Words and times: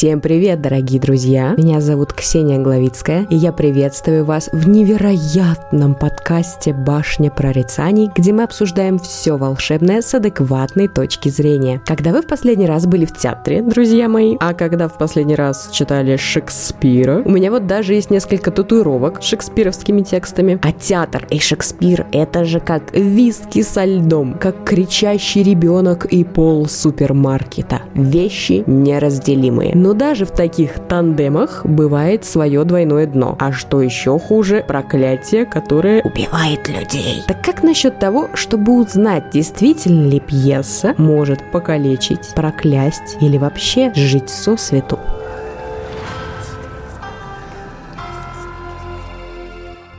Всем 0.00 0.22
привет, 0.22 0.62
дорогие 0.62 0.98
друзья! 0.98 1.52
Меня 1.58 1.82
зовут 1.82 2.14
Ксения 2.14 2.58
Главицкая, 2.58 3.26
и 3.28 3.36
я 3.36 3.52
приветствую 3.52 4.24
вас 4.24 4.48
в 4.50 4.66
невероятном 4.66 5.94
подкасте 5.94 6.72
«Башня 6.72 7.30
прорицаний», 7.30 8.08
где 8.16 8.32
мы 8.32 8.44
обсуждаем 8.44 8.98
все 8.98 9.36
волшебное 9.36 10.00
с 10.00 10.14
адекватной 10.14 10.88
точки 10.88 11.28
зрения. 11.28 11.82
Когда 11.84 12.12
вы 12.12 12.22
в 12.22 12.26
последний 12.26 12.64
раз 12.64 12.86
были 12.86 13.04
в 13.04 13.14
театре, 13.14 13.60
друзья 13.60 14.08
мои, 14.08 14.38
а 14.40 14.54
когда 14.54 14.88
в 14.88 14.96
последний 14.96 15.34
раз 15.34 15.68
читали 15.70 16.16
Шекспира, 16.16 17.20
у 17.22 17.30
меня 17.30 17.50
вот 17.50 17.66
даже 17.66 17.92
есть 17.92 18.08
несколько 18.08 18.50
татуировок 18.50 19.22
с 19.22 19.26
шекспировскими 19.26 20.00
текстами. 20.00 20.58
А 20.62 20.72
театр 20.72 21.26
и 21.28 21.38
Шекспир— 21.38 22.06
это 22.12 22.46
же 22.46 22.60
как 22.60 22.96
виски 22.96 23.62
со 23.62 23.84
льдом, 23.84 24.38
как 24.40 24.64
кричащий 24.64 25.42
ребенок 25.42 26.06
и 26.06 26.24
пол 26.24 26.64
супермаркета. 26.68 27.82
Вещи 27.92 28.64
неразделимые. 28.66 29.74
Но 29.74 29.89
даже 29.94 30.24
в 30.24 30.30
таких 30.30 30.78
тандемах 30.88 31.64
бывает 31.64 32.24
свое 32.24 32.64
двойное 32.64 33.06
дно. 33.06 33.36
А 33.38 33.52
что 33.52 33.80
еще 33.80 34.18
хуже, 34.18 34.64
проклятие, 34.66 35.46
которое 35.46 36.02
убивает 36.02 36.68
людей. 36.68 37.22
Так 37.26 37.44
как 37.44 37.62
насчет 37.62 37.98
того, 37.98 38.28
чтобы 38.34 38.80
узнать, 38.80 39.30
действительно 39.30 40.08
ли 40.08 40.20
пьеса 40.20 40.94
может 40.98 41.50
покалечить, 41.50 42.32
проклясть 42.34 43.16
или 43.20 43.38
вообще 43.38 43.92
жить 43.94 44.30
со 44.30 44.56
свету? 44.56 44.98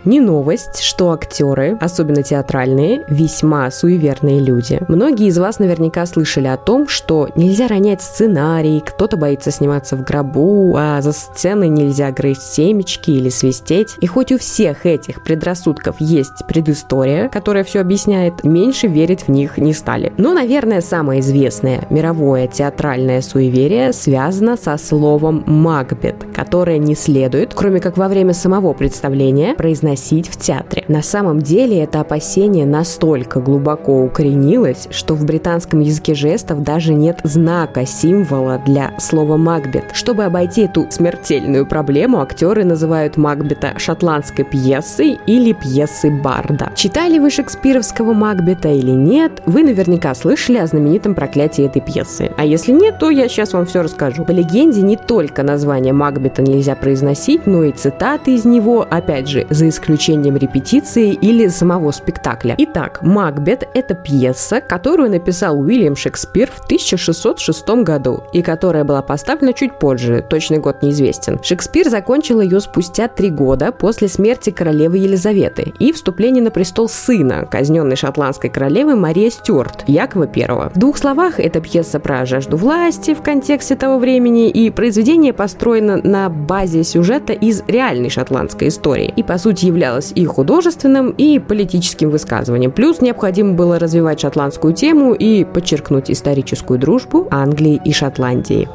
Не 0.03 0.19
новость, 0.19 0.81
что 0.81 1.11
актеры, 1.11 1.77
особенно 1.79 2.23
театральные, 2.23 3.03
весьма 3.07 3.69
суеверные 3.69 4.39
люди. 4.39 4.81
Многие 4.87 5.27
из 5.27 5.37
вас 5.37 5.59
наверняка 5.59 6.07
слышали 6.07 6.47
о 6.47 6.57
том, 6.57 6.87
что 6.87 7.29
нельзя 7.35 7.67
ронять 7.67 8.01
сценарий, 8.01 8.81
кто-то 8.83 9.15
боится 9.15 9.51
сниматься 9.51 9.95
в 9.95 10.03
гробу, 10.03 10.75
а 10.75 10.99
за 11.01 11.11
сценой 11.11 11.69
нельзя 11.69 12.09
грызть 12.11 12.41
семечки 12.41 13.11
или 13.11 13.29
свистеть. 13.29 13.95
И 14.01 14.07
хоть 14.07 14.31
у 14.31 14.39
всех 14.39 14.87
этих 14.87 15.23
предрассудков 15.23 15.97
есть 15.99 16.47
предыстория, 16.47 17.29
которая 17.29 17.63
все 17.63 17.81
объясняет, 17.81 18.43
меньше 18.43 18.87
верить 18.87 19.27
в 19.27 19.29
них 19.29 19.59
не 19.59 19.73
стали. 19.73 20.13
Но, 20.17 20.33
наверное, 20.33 20.81
самое 20.81 21.19
известное 21.19 21.85
мировое 21.91 22.47
театральное 22.47 23.21
суеверие 23.21 23.93
связано 23.93 24.57
со 24.57 24.77
словом 24.77 25.43
«Макбет», 25.45 26.15
которое 26.33 26.79
не 26.79 26.95
следует, 26.95 27.53
кроме 27.53 27.79
как 27.79 27.97
во 27.97 28.07
время 28.07 28.33
самого 28.33 28.73
представления, 28.73 29.53
произносить 29.53 29.90
произносить 29.91 30.29
в 30.29 30.37
театре. 30.37 30.85
На 30.87 31.01
самом 31.01 31.41
деле 31.41 31.83
это 31.83 32.01
опасение 32.01 32.65
настолько 32.65 33.39
глубоко 33.39 34.01
укоренилось, 34.01 34.87
что 34.89 35.15
в 35.15 35.25
британском 35.25 35.81
языке 35.81 36.13
жестов 36.13 36.63
даже 36.63 36.93
нет 36.93 37.19
знака, 37.23 37.85
символа 37.85 38.61
для 38.65 38.93
слова 38.99 39.37
«Макбет». 39.37 39.85
Чтобы 39.93 40.23
обойти 40.23 40.63
эту 40.63 40.87
смертельную 40.89 41.65
проблему, 41.65 42.21
актеры 42.21 42.63
называют 42.63 43.17
Макбета 43.17 43.73
шотландской 43.77 44.45
пьесой 44.45 45.19
или 45.27 45.53
пьесой 45.53 46.11
Барда. 46.11 46.71
Читали 46.75 47.19
вы 47.19 47.29
шекспировского 47.29 48.13
Макбета 48.13 48.69
или 48.69 48.91
нет, 48.91 49.41
вы 49.45 49.63
наверняка 49.63 50.15
слышали 50.15 50.57
о 50.57 50.67
знаменитом 50.67 51.15
проклятии 51.15 51.65
этой 51.65 51.81
пьесы. 51.81 52.31
А 52.37 52.45
если 52.45 52.71
нет, 52.71 52.99
то 52.99 53.09
я 53.09 53.27
сейчас 53.27 53.53
вам 53.53 53.65
все 53.65 53.81
расскажу. 53.81 54.23
По 54.23 54.31
легенде, 54.31 54.81
не 54.81 54.95
только 54.95 55.43
название 55.43 55.93
Макбета 55.93 56.41
нельзя 56.41 56.75
произносить, 56.75 57.45
но 57.45 57.63
и 57.63 57.71
цитаты 57.71 58.35
из 58.35 58.45
него, 58.45 58.85
опять 58.89 59.27
же, 59.27 59.45
за 59.49 59.67
исключением 59.67 59.80
исключением 59.81 60.37
репетиции 60.37 61.13
или 61.13 61.47
самого 61.47 61.91
спектакля. 61.91 62.55
Итак, 62.57 62.99
«Макбет»— 63.01 63.67
это 63.73 63.95
пьеса, 63.95 64.61
которую 64.61 65.09
написал 65.09 65.59
Уильям 65.59 65.95
Шекспир 65.95 66.49
в 66.51 66.63
1606 66.65 67.83
году 67.83 68.23
и 68.31 68.41
которая 68.41 68.83
была 68.83 69.01
поставлена 69.01 69.53
чуть 69.53 69.79
позже, 69.79 70.23
точный 70.27 70.59
год 70.59 70.83
неизвестен. 70.83 71.39
Шекспир 71.43 71.89
закончил 71.89 72.41
ее 72.41 72.59
спустя 72.59 73.07
три 73.07 73.29
года 73.29 73.71
после 73.71 74.07
смерти 74.07 74.51
королевы 74.51 74.97
Елизаветы 74.99 75.73
и 75.79 75.91
вступления 75.91 76.41
на 76.41 76.51
престол 76.51 76.87
сына, 76.87 77.47
казненной 77.49 77.95
шотландской 77.95 78.49
королевы 78.49 78.95
Мария 78.95 79.29
Стюарт, 79.29 79.83
Якова 79.87 80.29
I. 80.33 80.69
В 80.69 80.77
двух 80.77 80.97
словах, 80.97 81.39
это 81.39 81.59
пьеса 81.59 81.99
про 81.99 82.25
жажду 82.25 82.57
власти 82.57 83.13
в 83.13 83.21
контексте 83.21 83.75
того 83.75 83.97
времени, 83.97 84.49
и 84.49 84.69
произведение 84.69 85.33
построено 85.33 85.97
на 85.97 86.29
базе 86.29 86.83
сюжета 86.83 87.33
из 87.33 87.63
реальной 87.67 88.09
шотландской 88.09 88.67
истории. 88.67 89.11
И, 89.15 89.23
по 89.23 89.37
сути, 89.37 89.70
являлось 89.71 90.11
и 90.13 90.25
художественным, 90.25 91.09
и 91.11 91.39
политическим 91.39 92.09
высказыванием. 92.09 92.71
Плюс 92.71 93.01
необходимо 93.01 93.53
было 93.53 93.79
развивать 93.79 94.19
шотландскую 94.19 94.73
тему 94.73 95.13
и 95.13 95.43
подчеркнуть 95.43 96.11
историческую 96.11 96.79
дружбу 96.79 97.27
Англии 97.31 97.81
и 97.83 97.91
Шотландии. 97.91 98.67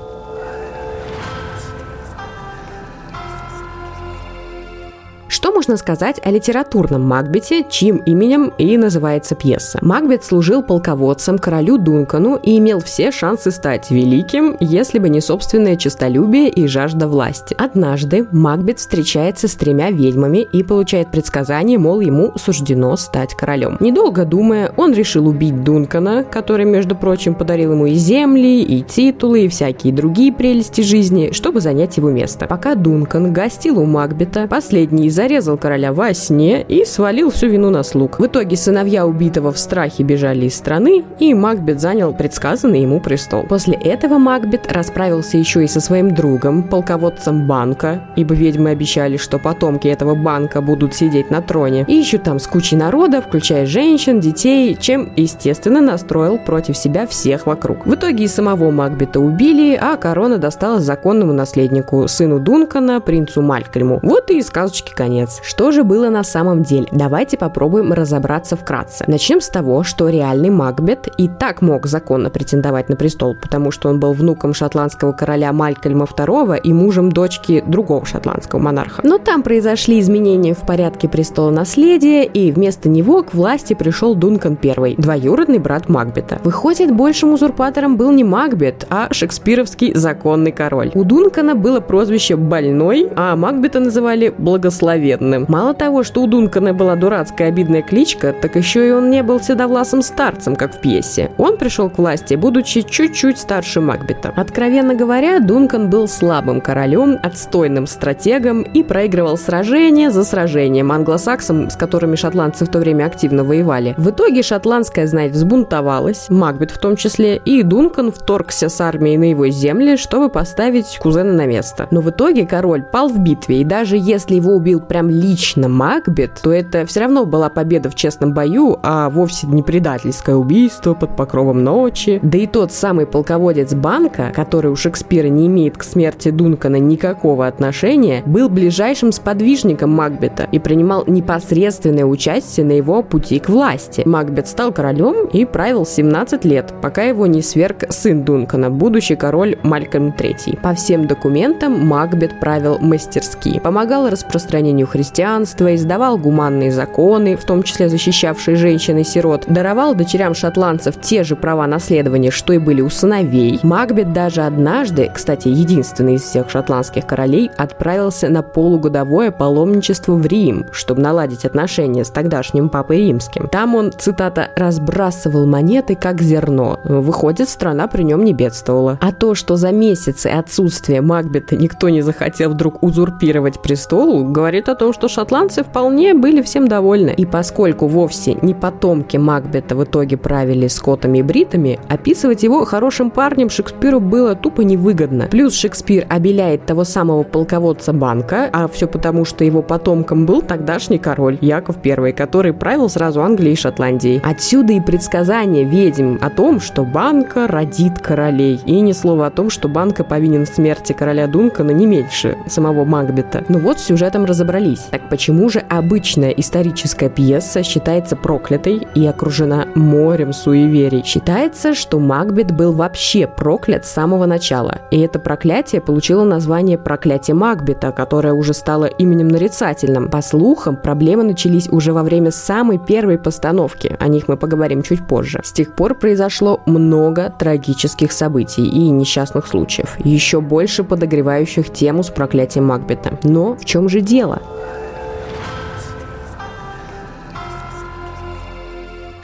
Можно 5.66 5.78
сказать 5.78 6.21
о 6.25 6.31
литературном 6.31 7.03
Макбете, 7.03 7.66
чьим 7.69 7.97
именем 7.97 8.53
и 8.56 8.77
называется 8.77 9.34
пьеса? 9.34 9.81
Макбет 9.82 10.22
служил 10.22 10.62
полководцем 10.62 11.38
королю 11.38 11.77
Дункану 11.77 12.37
и 12.41 12.59
имел 12.59 12.78
все 12.78 13.10
шансы 13.10 13.50
стать 13.50 13.91
великим, 13.91 14.56
если 14.60 15.00
бы 15.00 15.09
не 15.09 15.21
собственное 15.21 15.75
честолюбие 15.75 16.50
и 16.50 16.69
жажда 16.69 17.09
власти. 17.09 17.56
Однажды 17.59 18.28
Макбет 18.31 18.78
встречается 18.78 19.49
с 19.49 19.56
тремя 19.56 19.91
ведьмами 19.91 20.47
и 20.53 20.62
получает 20.62 21.10
предсказание, 21.10 21.78
мол, 21.78 21.98
ему 21.98 22.33
суждено 22.37 22.94
стать 22.94 23.34
королем. 23.34 23.77
Недолго 23.81 24.25
думая, 24.25 24.72
он 24.77 24.93
решил 24.93 25.27
убить 25.27 25.65
Дункана, 25.65 26.22
который, 26.22 26.65
между 26.65 26.94
прочим, 26.94 27.34
подарил 27.34 27.72
ему 27.72 27.87
и 27.87 27.94
земли, 27.94 28.62
и 28.62 28.83
титулы, 28.83 29.47
и 29.47 29.48
всякие 29.48 29.93
другие 29.93 30.33
прелести 30.33 30.83
жизни, 30.83 31.31
чтобы 31.33 31.60
занять 31.60 31.97
его 31.97 32.09
место. 32.10 32.47
Пока 32.47 32.77
Дункан 32.77 33.33
гостил 33.33 33.81
у 33.81 33.84
Макбета, 33.84 34.47
последний 34.47 35.06
из 35.06 35.19
зарезал 35.56 35.59
короля 35.59 35.93
во 35.93 36.15
сне 36.15 36.62
и 36.62 36.84
свалил 36.84 37.31
всю 37.31 37.49
вину 37.49 37.71
на 37.71 37.83
слуг. 37.83 38.19
В 38.19 38.27
итоге 38.27 38.56
сыновья 38.56 39.06
убитого 39.06 39.53
в 39.53 39.59
страхе 39.59 40.05
бежали 40.05 40.47
из 40.47 40.55
страны, 40.55 41.05
и 41.19 41.34
Макбет 41.34 41.81
занял 41.81 42.15
предсказанный 42.15 42.83
ему 42.83 43.00
престол. 43.00 43.44
После 43.49 43.75
этого 43.75 44.19
Макбет 44.19 44.72
расправился 44.72 45.39
еще 45.39 45.65
и 45.65 45.69
со 45.69 45.81
своим 45.81 46.15
другом, 46.15 46.62
полководцем 46.62 47.47
банка, 47.47 48.00
ибо 48.16 48.34
ведьмы 48.34 48.71
обещали, 48.71 49.16
что 49.16 49.39
потомки 49.39 49.89
этого 49.89 50.15
банка 50.15 50.61
будут 50.61 50.95
сидеть 50.95 51.31
на 51.31 51.43
троне, 51.43 51.84
и 51.89 51.95
еще 51.95 52.19
там 52.19 52.39
с 52.39 52.47
кучей 52.47 52.77
народа, 52.77 53.21
включая 53.21 53.66
женщин, 53.66 54.21
детей, 54.21 54.77
чем, 54.81 55.12
естественно, 55.16 55.81
настроил 55.81 56.39
против 56.39 56.77
себя 56.77 57.06
всех 57.06 57.47
вокруг. 57.47 57.87
В 57.87 57.95
итоге 57.95 58.25
и 58.25 58.28
самого 58.28 58.71
Макбета 58.71 59.21
убили, 59.21 59.78
а 59.81 59.97
корона 59.97 60.39
досталась 60.39 60.84
законному 60.84 61.33
наследнику, 61.33 62.09
сыну 62.09 62.39
Дункана, 62.39 63.00
принцу 63.00 63.43
Малькольму. 63.43 64.00
Вот 64.03 64.31
и 64.31 64.43
сказочки 64.43 64.93
конец. 64.95 65.41
Что 65.47 65.71
же 65.71 65.84
было 65.84 66.11
на 66.11 66.25
самом 66.25 66.65
деле? 66.65 66.89
Давайте 66.91 67.39
попробуем 67.39 67.93
разобраться 67.93 68.57
вкратце. 68.57 69.05
Начнем 69.07 69.41
с 69.41 69.49
того, 69.49 69.84
что 69.84 70.09
реальный 70.09 70.51
Макбет 70.51 71.07
и 71.19 71.29
так 71.29 71.62
мог 71.62 71.87
законно 71.87 72.31
претендовать 72.31 72.89
на 72.89 72.97
престол, 72.97 73.37
потому 73.41 73.71
что 73.71 73.89
он 73.89 74.01
был 74.01 74.12
внуком 74.12 74.55
шотландского 74.55 75.12
короля 75.12 75.53
Малькольма 75.53 76.07
II 76.07 76.61
и 76.61 76.73
мужем 76.73 77.12
дочки 77.12 77.62
другого 77.65 78.05
шотландского 78.05 78.59
монарха. 78.59 79.03
Но 79.05 79.19
там 79.19 79.45
произошли 79.45 80.01
изменения 80.01 80.53
в 80.53 80.67
порядке 80.67 81.09
престола 81.09 81.51
наследия, 81.51 82.25
и 82.25 82.51
вместо 82.51 82.89
него 82.89 83.23
к 83.23 83.33
власти 83.33 83.75
пришел 83.75 84.16
Дункан 84.16 84.59
I, 84.60 84.97
двоюродный 84.97 85.60
брат 85.60 85.89
Макбета. 85.89 86.41
Выходит, 86.42 86.92
большим 86.92 87.34
узурпатором 87.34 87.97
был 87.97 88.10
не 88.10 88.25
Макбет, 88.25 88.84
а 88.91 89.07
шекспировский 89.13 89.95
законный 89.95 90.51
король. 90.51 90.91
У 90.95 91.04
Дункана 91.04 91.54
было 91.54 91.78
прозвище 91.78 92.34
«больной», 92.34 93.09
а 93.15 93.37
Макбета 93.37 93.78
называли 93.78 94.34
«благословенный» 94.37 95.35
праведным. 95.36 95.47
Мало 95.48 95.74
того, 95.74 96.03
что 96.03 96.22
у 96.22 96.27
Дункана 96.27 96.72
была 96.72 96.97
дурацкая 96.97 97.48
обидная 97.48 97.83
кличка, 97.83 98.33
так 98.33 98.56
еще 98.56 98.88
и 98.88 98.92
он 98.92 99.10
не 99.10 99.22
был 99.22 99.41
седовласым 99.41 100.03
старцем, 100.03 100.56
как 100.56 100.74
в 100.74 100.80
пьесе. 100.80 101.30
Он 101.38 101.56
пришел 101.56 101.91
к 101.91 101.98
власти, 101.98 102.34
будучи 102.34 102.83
чуть-чуть 102.83 103.38
старше 103.38 103.80
Макбета. 103.80 104.33
Откровенно 104.36 104.94
говоря, 104.94 105.41
Дункан 105.41 105.91
был 105.91 106.09
слабым 106.09 106.60
королем, 106.60 107.18
отстойным 107.22 107.86
стратегом 107.86 108.62
и 108.62 108.83
проигрывал 108.83 109.36
сражение 109.36 110.10
за 110.10 110.24
сражением 110.24 110.92
англосаксам, 110.92 111.71
с 111.71 111.77
которыми 111.77 112.16
шотландцы 112.16 112.65
в 112.65 112.68
то 112.68 112.78
время 112.78 113.06
активно 113.06 113.44
воевали. 113.44 113.94
В 113.97 114.10
итоге 114.10 114.42
шотландская 114.42 115.06
знать 115.06 115.32
взбунтовалась, 115.32 116.27
Макбет 116.28 116.71
в 116.71 116.78
том 116.78 116.97
числе, 116.97 117.36
и 117.36 117.62
Дункан 117.62 118.12
вторгся 118.12 118.68
с 118.68 118.80
армией 118.80 119.18
на 119.18 119.30
его 119.30 119.48
земли, 119.48 119.97
чтобы 119.97 120.28
поставить 120.28 120.98
кузена 120.98 121.32
на 121.32 121.47
место. 121.47 121.89
Но 121.91 122.00
в 122.00 122.10
итоге 122.10 122.47
король 122.47 122.82
пал 122.82 123.09
в 123.09 123.18
битве, 123.18 123.60
и 123.60 123.65
даже 123.65 123.97
если 123.97 124.34
его 124.34 124.53
убил 124.53 124.80
прям 124.80 125.09
лично 125.09 125.26
Макбет, 125.69 126.41
то 126.43 126.53
это 126.53 126.87
все 126.87 127.01
равно 127.01 127.27
была 127.27 127.49
победа 127.49 127.91
в 127.91 127.95
честном 127.95 128.33
бою, 128.33 128.78
а 128.83 129.11
вовсе 129.11 129.47
не 129.47 129.63
предательское 129.63 130.37
убийство 130.37 130.95
под 130.95 131.17
покровом 131.17 131.65
ночи. 131.65 132.21
Да 132.23 132.39
и 132.39 132.47
тот 132.47 132.73
самый 132.73 133.07
полководец 133.07 133.75
Банка, 133.75 134.33
который 134.34 134.71
у 134.71 134.77
Шекспира 134.77 135.28
не 135.28 135.47
имеет 135.47 135.77
к 135.77 135.83
смерти 135.83 136.31
Дункана 136.31 136.77
никакого 136.77 137.47
отношения, 137.47 138.23
был 138.25 138.49
ближайшим 138.49 139.13
сподвижником 139.13 139.91
Макбета 139.91 140.49
и 140.53 140.59
принимал 140.59 141.05
непосредственное 141.07 142.05
участие 142.05 142.65
на 142.65 142.73
его 142.73 143.03
пути 143.03 143.39
к 143.39 143.49
власти. 143.49 144.03
Макбет 144.05 144.49
стал 144.49 144.73
королем 144.73 145.27
и 145.27 145.45
правил 145.45 145.84
17 145.84 146.45
лет, 146.45 146.73
пока 146.81 147.03
его 147.03 147.27
не 147.27 147.43
сверг 147.43 147.84
сын 147.91 148.23
Дункана, 148.25 148.71
будущий 148.71 149.17
король 149.17 149.59
Малькольм 149.63 150.15
III. 150.17 150.61
По 150.61 150.75
всем 150.75 151.07
документам 151.07 151.87
Макбет 151.87 152.39
правил 152.41 152.78
мастерски, 152.78 153.61
помогал 153.61 154.09
распространению 154.09 154.87
христианства, 154.87 155.16
издавал 155.22 156.18
гуманные 156.18 156.72
законы, 156.72 157.36
в 157.36 157.45
том 157.45 157.63
числе 157.63 157.89
защищавшие 157.89 158.57
женщин 158.57 158.98
и 158.98 159.04
сирот, 159.04 159.45
даровал 159.47 159.95
дочерям 159.95 160.34
шотландцев 160.34 161.01
те 161.01 161.24
же 161.24 161.36
права 161.36 161.66
наследования, 161.66 162.30
что 162.30 162.53
и 162.53 162.59
были 162.59 162.80
у 162.80 162.91
сыновей. 162.91 163.60
Макбет 163.63 164.13
даже 164.13 164.42
однажды, 164.42 165.10
кстати, 165.13 165.48
единственный 165.48 166.15
из 166.15 166.22
всех 166.22 166.51
шотландских 166.51 167.07
королей, 167.07 167.51
отправился 167.57 168.28
на 168.28 168.42
полугодовое 168.42 169.30
паломничество 169.30 170.15
в 170.15 170.27
Рим, 170.27 170.66
чтобы 170.72 171.01
наладить 171.01 171.45
отношения 171.45 172.04
с 172.04 172.10
тогдашним 172.10 172.68
папой 172.68 172.98
римским. 172.98 173.48
Там 173.48 173.74
он, 173.74 173.92
цитата, 173.97 174.51
«разбрасывал 174.57 175.47
монеты, 175.47 175.95
как 175.95 176.22
зерно». 176.22 176.80
Выходит, 176.84 177.48
страна 177.48 177.86
при 177.86 178.03
нем 178.03 178.24
не 178.24 178.33
бедствовала. 178.33 178.98
А 179.01 179.13
то, 179.13 179.34
что 179.34 179.57
за 179.57 179.72
месяцы 179.72 180.28
отсутствия 180.28 181.01
Макбета 181.01 181.57
никто 181.57 181.89
не 181.89 182.03
захотел 182.03 182.51
вдруг 182.51 182.83
узурпировать 182.83 183.63
престол, 183.63 184.24
говорит 184.24 184.68
о 184.68 184.74
том, 184.74 184.92
что 184.97 185.09
шотландцы 185.09 185.63
вполне 185.63 186.15
были 186.15 186.41
всем 186.41 186.69
довольны. 186.69 187.13
И 187.15 187.27
поскольку 187.27 187.87
вовсе 187.87 188.39
не 188.41 188.54
потомки 188.54 189.19
Макбета 189.19 189.77
в 189.77 189.84
итоге 189.84 190.16
правили 190.16 190.69
скотами 190.69 191.19
и 191.19 191.22
бритами, 191.22 191.78
описывать 191.87 192.43
его 192.43 192.65
хорошим 192.65 193.10
парнем 193.10 193.51
Шекспиру 193.51 194.01
было 194.01 194.34
тупо 194.34 194.63
невыгодно. 194.63 195.28
Плюс 195.31 195.54
Шекспир 195.54 196.07
обеляет 196.09 196.65
того 196.65 196.84
самого 196.84 197.25
полководца 197.25 197.93
Банка, 197.93 198.48
а 198.51 198.69
все 198.69 198.87
потому, 198.87 199.27
что 199.27 199.45
его 199.45 199.60
потомком 199.60 200.25
был 200.25 200.41
тогдашний 200.41 200.99
король 200.99 201.37
Яков 201.42 201.77
I, 201.84 202.13
который 202.13 202.54
правил 202.54 202.89
сразу 202.89 203.21
Англией 203.21 203.53
и 203.53 203.57
Шотландией. 203.57 204.22
Отсюда 204.25 204.72
и 204.72 204.81
предсказание 204.81 205.65
ведьм 205.65 206.16
о 206.22 206.31
том, 206.31 206.59
что 206.59 206.84
Банка 206.84 207.47
родит 207.47 207.99
королей. 207.99 208.60
И 208.65 208.81
ни 208.81 208.92
слова 208.92 209.27
о 209.27 209.31
том, 209.31 209.51
что 209.51 209.69
Банка 209.69 210.04
повинен 210.04 210.47
в 210.47 210.49
смерти 210.49 210.95
короля 210.95 211.27
Дункана 211.27 211.72
не 211.72 211.84
меньше 211.84 212.39
самого 212.47 212.87
Макбета. 212.87 213.45
Ну 213.51 213.59
вот 213.59 213.78
с 213.78 213.84
сюжетом 213.84 214.25
разобрались. 214.25 214.85
Так 214.91 215.09
почему 215.09 215.48
же 215.48 215.60
обычная 215.60 216.30
историческая 216.30 217.09
пьеса 217.09 217.62
считается 217.62 218.16
проклятой 218.16 218.86
и 218.94 219.06
окружена 219.06 219.66
морем 219.74 220.33
суеверий? 220.33 221.03
Считается, 221.04 221.74
что 221.74 221.98
Макбет 221.98 222.53
был 222.53 222.72
вообще 222.72 223.27
проклят 223.27 223.84
с 223.84 223.92
самого 223.92 224.27
начала. 224.27 224.80
И 224.91 225.00
это 225.00 225.18
проклятие 225.18 225.80
получило 225.80 226.24
название 226.24 226.78
«Проклятие 226.78 227.34
Макбета», 227.34 227.92
которое 227.92 228.33
уже 228.33 228.54
стало 228.54 228.84
именем 228.86 229.28
нарицательным. 229.28 230.09
По 230.09 230.22
слухам, 230.22 230.77
проблемы 230.77 231.24
начались 231.24 231.68
уже 231.68 231.92
во 231.92 232.03
время 232.03 232.30
самой 232.30 232.78
первой 232.78 233.18
постановки. 233.18 233.97
О 233.98 234.09
них 234.09 234.28
мы 234.28 234.36
поговорим 234.36 234.82
чуть 234.82 235.06
позже. 235.06 235.41
С 235.44 235.53
тех 235.53 235.74
пор 235.74 235.94
произошло 235.94 236.60
много 236.66 237.32
трагических 237.36 238.12
событий 238.12 238.66
и 238.66 238.89
несчастных 238.91 239.47
случаев, 239.47 239.97
еще 240.04 240.41
больше 240.41 240.84
подогревающих 240.84 241.72
тему 241.72 242.03
с 242.03 242.10
проклятием 242.10 242.66
Макбета. 242.66 243.18
Но 243.24 243.54
в 243.54 243.65
чем 243.65 243.89
же 243.89 244.00
дело? 244.00 244.42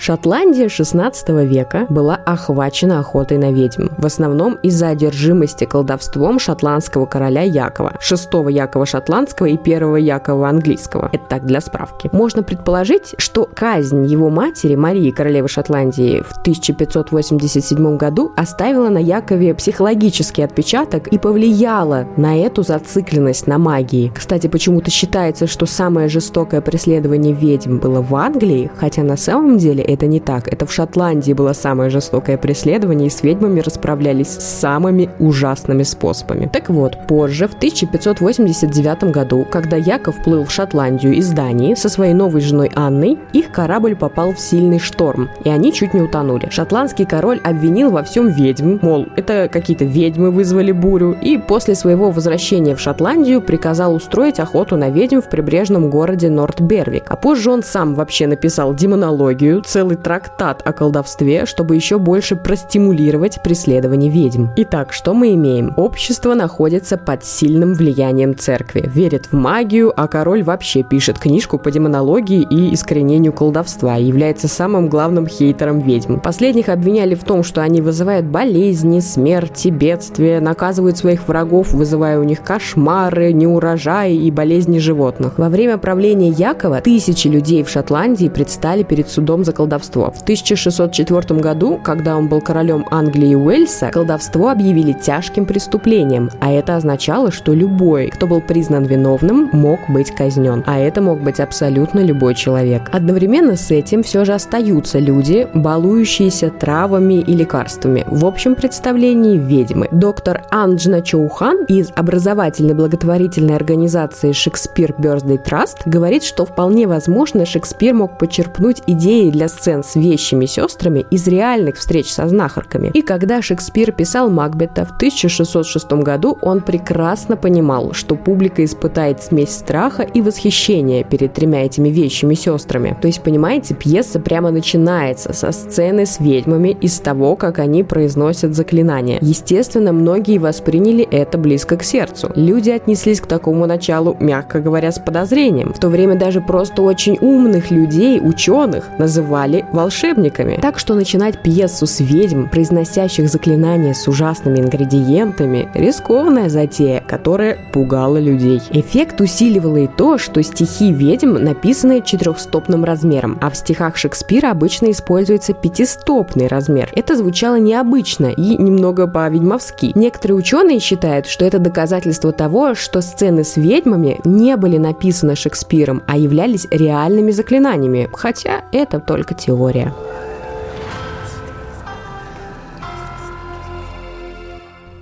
Шотландия 0.05 0.67
XVI 0.67 1.47
века 1.47 1.87
была 1.89 2.17
охвачена 2.17 2.99
охотой 2.99 3.39
на 3.39 3.53
ведьм, 3.53 3.87
в 3.99 4.05
основном 4.05 4.55
из-за 4.55 4.89
одержимости 4.89 5.65
колдовством 5.65 6.41
шотландского 6.41 7.07
короля 7.07 7.43
Якова, 7.43 7.93
шестого 8.01 8.49
Якова 8.49 8.85
шотландского 8.85 9.47
и 9.47 9.57
первого 9.57 9.95
Якова 9.95 10.49
английского. 10.49 11.09
Это 11.13 11.23
так 11.29 11.47
для 11.47 11.61
справки. 11.61 12.11
Можно 12.13 12.43
предположить, 12.43 13.15
что 13.19 13.49
казнь 13.55 14.05
его 14.07 14.29
матери 14.29 14.75
Марии, 14.75 15.13
королевы 15.13 15.47
Шотландии, 15.47 16.25
в 16.29 16.33
1587 16.41 17.97
году 17.97 18.33
оставила 18.37 18.89
на 18.89 18.99
Якове 18.99 19.55
психологический 19.55 20.43
отпечаток 20.43 21.07
и 21.07 21.19
повлияла 21.19 22.09
на 22.17 22.37
эту 22.37 22.65
зацикленность 22.65 23.47
на 23.47 23.57
магии. 23.59 24.11
Кстати, 24.13 24.49
почему-то 24.49 24.91
считается, 24.91 25.47
что 25.47 25.65
самое 25.65 26.09
жестокое 26.09 26.61
преследование 26.61 27.33
ведьм 27.33 27.79
было 27.79 28.01
в 28.03 28.17
Англии, 28.17 28.69
хотя 28.77 29.05
на 29.05 29.17
самом 29.17 29.59
деле 29.59 29.92
это 29.95 30.07
не 30.07 30.21
так. 30.21 30.53
Это 30.53 30.67
в 30.67 30.73
Шотландии 30.73 31.33
было 31.33 31.53
самое 31.53 31.91
жестокое 31.91 32.39
преследование, 32.39 33.09
и 33.09 33.11
с 33.11 33.23
ведьмами 33.23 33.61
расправлялись 33.61 34.29
самыми 34.29 35.11
ужасными 35.19 35.83
способами. 35.83 36.49
Так 36.53 36.69
вот, 36.69 36.97
позже, 37.07 37.49
в 37.49 37.55
1589 37.55 39.05
году, 39.05 39.47
когда 39.51 39.77
Яков 39.77 40.23
плыл 40.23 40.45
в 40.45 40.51
Шотландию 40.51 41.15
из 41.15 41.31
Дании 41.31 41.75
со 41.75 41.89
своей 41.89 42.15
новой 42.15 42.41
женой 42.41 42.71
Анной, 42.75 43.19
их 43.33 43.51
корабль 43.51 43.97
попал 43.97 44.33
в 44.33 44.41
сильный 44.41 44.79
шторм, 44.79 45.29
и 45.45 45.49
они 45.49 45.73
чуть 45.73 45.95
не 45.95 46.03
утонули. 46.03 46.49
Шотландский 46.51 47.05
король 47.05 47.41
обвинил 47.43 47.91
во 47.91 48.03
всем 48.03 48.29
ведьм, 48.29 48.79
мол, 48.83 49.07
это 49.17 49.49
какие-то 49.51 49.85
ведьмы 49.85 50.31
вызвали 50.31 50.73
бурю, 50.73 51.17
и 51.21 51.39
после 51.39 51.75
своего 51.75 52.11
возвращения 52.11 52.75
в 52.75 52.81
Шотландию 52.81 53.41
приказал 53.41 53.95
устроить 53.95 54.41
охоту 54.41 54.77
на 54.77 54.91
ведьм 54.91 55.21
в 55.21 55.29
прибрежном 55.29 55.91
городе 55.91 56.31
Норт-Бервик. 56.31 57.05
А 57.09 57.17
позже 57.17 57.51
он 57.51 57.63
сам 57.63 57.95
вообще 57.95 58.27
написал 58.27 58.75
демонологию, 58.75 59.63
целый 59.63 59.82
целый 59.83 59.97
трактат 59.97 60.63
о 60.65 60.73
колдовстве, 60.73 61.45
чтобы 61.45 61.75
еще 61.75 61.99
больше 61.99 62.37
простимулировать 62.37 63.43
преследование 63.43 64.13
ведьм. 64.13 64.47
Итак, 64.55 64.93
что 64.93 65.13
мы 65.13 65.35
имеем? 65.35 65.75
Общество 65.77 66.35
находится 66.35 66.97
под 66.97 67.25
сильным 67.25 67.75
влиянием 67.75 68.39
церкви, 68.39 68.89
верит 68.95 69.27
в 69.27 69.33
магию, 69.33 69.93
а 69.97 70.07
король 70.07 70.45
вообще 70.45 70.85
пишет 70.85 71.19
книжку 71.19 71.59
по 71.59 71.73
демонологии 71.73 72.47
и 72.49 72.73
искоренению 72.73 73.33
колдовства, 73.33 73.97
является 73.97 74.47
самым 74.47 74.89
главным 74.89 75.27
хейтером 75.27 75.81
ведьм. 75.81 76.21
Последних 76.21 76.69
обвиняли 76.69 77.17
в 77.17 77.25
том, 77.25 77.43
что 77.43 77.61
они 77.61 77.81
вызывают 77.81 78.27
болезни, 78.27 79.01
смерти, 79.01 79.67
бедствия, 79.67 80.39
наказывают 80.39 80.97
своих 80.97 81.27
врагов, 81.27 81.73
вызывая 81.73 82.21
у 82.21 82.23
них 82.23 82.45
кошмары, 82.45 83.33
неурожаи 83.33 84.15
и 84.15 84.31
болезни 84.31 84.79
животных. 84.79 85.39
Во 85.39 85.49
время 85.49 85.77
правления 85.77 86.29
Якова 86.29 86.81
тысячи 86.83 87.27
людей 87.27 87.65
в 87.65 87.69
Шотландии 87.69 88.29
предстали 88.29 88.85
перед 88.85 89.09
судом 89.09 89.45
за 89.45 89.53
колдовство 89.53 89.72
колдовство. 89.73 90.11
В 90.11 90.23
1604 90.23 91.41
году, 91.41 91.81
когда 91.83 92.17
он 92.17 92.29
был 92.29 92.41
королем 92.41 92.87
Англии 92.91 93.31
и 93.31 93.35
Уэльса, 93.35 93.91
колдовство 93.91 94.51
объявили 94.51 94.93
тяжким 94.93 95.47
преступлением, 95.47 96.31
а 96.41 96.53
это 96.53 96.77
означало, 96.77 97.31
что 97.31 97.55
любой, 97.55 98.09
кто 98.09 98.27
был 98.27 98.43
признан 98.43 98.85
виновным, 98.85 99.49
мог 99.53 99.81
быть 99.89 100.11
казнен. 100.11 100.63
А 100.67 100.79
это 100.79 101.01
мог 101.01 101.21
быть 101.23 101.41
абсолютно 101.41 102.01
любой 102.01 102.35
человек. 102.35 102.91
Одновременно 102.93 103.57
с 103.57 103.71
этим 103.71 104.03
все 104.03 104.25
же 104.25 104.35
остаются 104.35 104.99
люди, 104.99 105.49
балующиеся 105.55 106.51
травами 106.51 107.15
и 107.15 107.35
лекарствами. 107.35 108.05
В 108.07 108.27
общем 108.27 108.55
представлении 108.55 109.39
ведьмы. 109.39 109.89
Доктор 109.91 110.43
Анджна 110.51 111.01
Чоухан 111.01 111.65
из 111.65 111.93
образовательной 111.97 112.75
благотворительной 112.75 113.57
организации 113.57 114.33
Шекспир 114.33 114.95
Birthday 114.99 115.43
Trust 115.43 115.79
говорит, 115.87 116.25
что 116.25 116.45
вполне 116.45 116.87
возможно 116.87 117.47
Шекспир 117.47 117.95
мог 117.95 118.19
почерпнуть 118.19 118.83
идеи 118.87 119.31
для 119.31 119.49
сцен 119.63 119.85
с 119.85 119.95
вещими 119.95 120.47
сестрами 120.47 121.07
из 121.11 121.29
реальных 121.29 121.77
встреч 121.77 122.13
со 122.13 122.27
знахарками. 122.27 122.91
И 122.95 123.03
когда 123.03 123.41
Шекспир 123.41 123.93
писал 123.93 124.29
Макбета 124.29 124.85
в 124.85 124.97
1606 124.97 125.93
году, 125.93 126.37
он 126.43 126.63
прекрасно 126.63 127.37
понимал, 127.37 127.93
что 127.93 128.17
публика 128.17 128.65
испытает 128.65 129.23
смесь 129.23 129.51
страха 129.51 130.03
и 130.03 130.21
восхищения 130.21 131.05
перед 131.05 131.33
тремя 131.35 131.65
этими 131.65 131.91
вещими 131.91 132.35
сестрами. 132.35 132.97
То 133.01 133.07
есть, 133.07 133.23
понимаете, 133.23 133.75
пьеса 133.75 134.19
прямо 134.19 134.51
начинается 134.51 135.33
со 135.33 135.53
сцены 135.53 136.07
с 136.07 136.19
ведьмами 136.19 136.77
и 136.81 136.89
с 136.89 136.99
того, 136.99 137.37
как 137.37 137.61
они 137.61 137.85
произносят 137.85 138.57
заклинания. 138.57 139.19
Естественно, 139.21 139.93
многие 139.93 140.39
восприняли 140.39 141.05
это 141.09 141.39
близко 141.39 141.77
к 141.77 141.85
сердцу. 141.85 142.33
Люди 142.35 142.71
отнеслись 142.71 143.21
к 143.21 143.27
такому 143.27 143.67
началу, 143.67 144.17
мягко 144.19 144.59
говоря, 144.61 144.91
с 144.91 144.99
подозрением. 144.99 145.73
В 145.73 145.79
то 145.79 145.89
время 145.89 146.17
даже 146.17 146.41
просто 146.41 146.83
очень 146.83 147.17
умных 147.21 147.71
людей, 147.71 148.21
ученых, 148.21 148.89
называли 148.99 149.42
называли 149.43 149.65
волшебниками. 149.73 150.59
Так 150.61 150.79
что 150.79 150.95
начинать 150.95 151.43
пьесу 151.43 151.87
с 151.87 152.01
ведьм, 152.01 152.47
произносящих 152.47 153.29
заклинания 153.29 153.95
с 153.95 154.07
ужасными 154.09 154.61
ингредиентами, 154.61 155.69
рискованная 155.75 156.49
затея, 156.49 157.03
которая 157.07 157.59
пугала 157.73 158.19
людей. 158.19 158.61
Эффект 158.71 159.21
усиливало 159.21 159.79
и 159.79 159.87
то, 159.87 160.19
что 160.19 160.43
стихи 160.43 160.93
ведьм 160.93 161.35
написаны 161.35 162.03
четырехстопным 162.03 162.85
размером, 162.85 163.39
а 163.41 163.51
в 163.51 163.57
стихах 163.57 163.97
Шекспира 163.97 164.51
обычно 164.51 164.91
используется 164.91 165.53
пятистопный 165.53 166.47
размер. 166.47 166.91
Это 166.95 167.17
звучало 167.17 167.57
необычно 167.59 168.27
и 168.27 168.57
немного 168.57 169.07
по-ведьмовски. 169.07 169.93
Некоторые 169.95 170.37
ученые 170.37 170.81
считают, 170.81 171.27
что 171.27 171.45
это 171.45 171.59
доказательство 171.59 172.33
того, 172.33 172.75
что 172.75 173.01
сцены 173.01 173.45
с 173.45 173.57
ведьмами 173.57 174.21
не 174.25 174.57
были 174.57 174.79
написаны 174.79 175.37
Шекспиром, 175.37 176.03
а 176.07 176.17
являлись 176.17 176.67
реальными 176.71 177.31
заклинаниями, 177.31 178.09
хотя 178.13 178.63
это 178.73 179.01
только 179.01 179.32
теория. 179.35 179.93